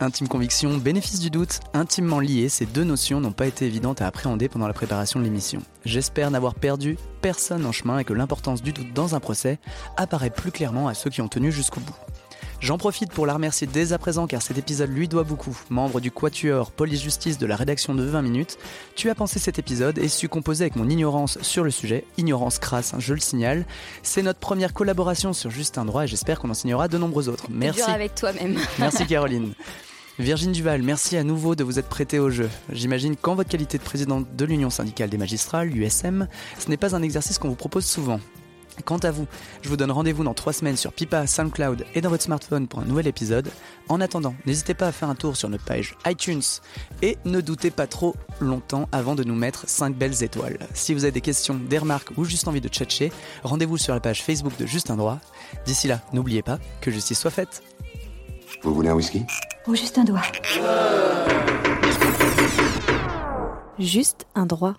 Intime 0.00 0.26
conviction, 0.26 0.76
bénéfice 0.76 1.20
du 1.20 1.30
doute, 1.30 1.60
intimement 1.72 2.18
liés, 2.18 2.48
ces 2.48 2.66
deux 2.66 2.82
notions 2.82 3.20
n'ont 3.20 3.32
pas 3.32 3.46
été 3.46 3.66
évidentes 3.66 4.02
à 4.02 4.08
appréhender 4.08 4.48
pendant 4.48 4.66
la 4.66 4.74
préparation 4.74 5.20
de 5.20 5.24
l'émission. 5.24 5.62
J'espère 5.84 6.32
n'avoir 6.32 6.56
perdu 6.56 6.98
personne 7.22 7.64
en 7.64 7.70
chemin 7.70 7.98
et 7.98 8.04
que 8.04 8.12
l'importance 8.12 8.60
du 8.60 8.72
doute 8.72 8.92
dans 8.92 9.14
un 9.14 9.20
procès 9.20 9.60
apparaît 9.96 10.30
plus 10.30 10.50
clairement 10.50 10.88
à 10.88 10.94
ceux 10.94 11.10
qui 11.10 11.22
ont 11.22 11.28
tenu 11.28 11.52
jusqu'au 11.52 11.80
bout. 11.80 11.94
J'en 12.64 12.78
profite 12.78 13.12
pour 13.12 13.26
la 13.26 13.34
remercier 13.34 13.66
dès 13.66 13.92
à 13.92 13.98
présent 13.98 14.26
car 14.26 14.40
cet 14.40 14.56
épisode 14.56 14.88
lui 14.88 15.06
doit 15.06 15.22
beaucoup. 15.22 15.54
Membre 15.68 16.00
du 16.00 16.10
Quatuor 16.10 16.70
Police 16.70 17.02
Justice 17.02 17.36
de 17.36 17.44
la 17.44 17.56
rédaction 17.56 17.94
de 17.94 18.02
20 18.02 18.22
minutes, 18.22 18.56
tu 18.96 19.10
as 19.10 19.14
pensé 19.14 19.38
cet 19.38 19.58
épisode 19.58 19.98
et 19.98 20.08
su 20.08 20.30
composer 20.30 20.64
avec 20.64 20.76
mon 20.76 20.88
ignorance 20.88 21.38
sur 21.42 21.62
le 21.62 21.70
sujet, 21.70 22.06
ignorance 22.16 22.58
crasse, 22.58 22.94
hein, 22.94 23.00
je 23.00 23.12
le 23.12 23.20
signale. 23.20 23.66
C'est 24.02 24.22
notre 24.22 24.38
première 24.38 24.72
collaboration 24.72 25.34
sur 25.34 25.50
Juste 25.50 25.78
Droit 25.78 26.04
et 26.04 26.06
j'espère 26.06 26.38
qu'on 26.38 26.48
en 26.48 26.54
signera 26.54 26.88
de 26.88 26.96
nombreux 26.96 27.28
autres. 27.28 27.48
Merci. 27.50 27.82
avec 27.82 28.14
toi-même. 28.14 28.56
Merci 28.78 29.06
Caroline. 29.06 29.52
Virginie 30.18 30.54
Duval, 30.54 30.80
merci 30.80 31.18
à 31.18 31.22
nouveau 31.22 31.56
de 31.56 31.64
vous 31.64 31.78
être 31.78 31.88
prêtée 31.90 32.18
au 32.18 32.30
jeu. 32.30 32.48
J'imagine 32.72 33.14
qu'en 33.14 33.34
votre 33.34 33.50
qualité 33.50 33.76
de 33.76 33.82
présidente 33.82 34.34
de 34.34 34.44
l'Union 34.46 34.70
syndicale 34.70 35.10
des 35.10 35.18
magistrats, 35.18 35.66
l'USM, 35.66 36.28
ce 36.58 36.70
n'est 36.70 36.78
pas 36.78 36.96
un 36.96 37.02
exercice 37.02 37.36
qu'on 37.36 37.48
vous 37.48 37.56
propose 37.56 37.84
souvent. 37.84 38.20
Quant 38.84 38.98
à 38.98 39.10
vous, 39.10 39.26
je 39.62 39.68
vous 39.68 39.76
donne 39.76 39.90
rendez-vous 39.90 40.24
dans 40.24 40.34
trois 40.34 40.52
semaines 40.52 40.76
sur 40.76 40.92
Pipa, 40.92 41.26
SoundCloud 41.26 41.86
et 41.94 42.00
dans 42.00 42.10
votre 42.10 42.24
smartphone 42.24 42.66
pour 42.66 42.80
un 42.80 42.84
nouvel 42.84 43.06
épisode. 43.06 43.50
En 43.88 44.00
attendant, 44.00 44.34
n'hésitez 44.46 44.74
pas 44.74 44.88
à 44.88 44.92
faire 44.92 45.08
un 45.08 45.14
tour 45.14 45.36
sur 45.36 45.48
notre 45.48 45.64
page 45.64 45.96
iTunes 46.06 46.42
et 47.00 47.16
ne 47.24 47.40
doutez 47.40 47.70
pas 47.70 47.86
trop 47.86 48.14
longtemps 48.40 48.88
avant 48.92 49.14
de 49.14 49.24
nous 49.24 49.34
mettre 49.34 49.68
5 49.68 49.94
belles 49.96 50.22
étoiles. 50.22 50.58
Si 50.74 50.92
vous 50.92 51.04
avez 51.04 51.12
des 51.12 51.20
questions, 51.20 51.54
des 51.54 51.78
remarques 51.78 52.10
ou 52.16 52.24
juste 52.24 52.48
envie 52.48 52.60
de 52.60 52.68
tchatcher, 52.68 53.12
rendez-vous 53.42 53.78
sur 53.78 53.94
la 53.94 54.00
page 54.00 54.22
Facebook 54.22 54.56
de 54.58 54.66
Juste 54.66 54.90
un 54.90 54.96
droit. 54.96 55.20
D'ici 55.66 55.86
là, 55.86 56.00
n'oubliez 56.12 56.42
pas 56.42 56.58
que 56.80 56.90
justice 56.90 57.18
soit 57.20 57.30
faite. 57.30 57.62
Vous 58.62 58.74
voulez 58.74 58.88
un 58.88 58.94
whisky? 58.94 59.24
Ou 59.66 59.74
juste 59.74 59.98
un 59.98 60.04
doigt 60.04 60.22
Juste 63.78 64.26
un 64.34 64.46
droit. 64.46 64.74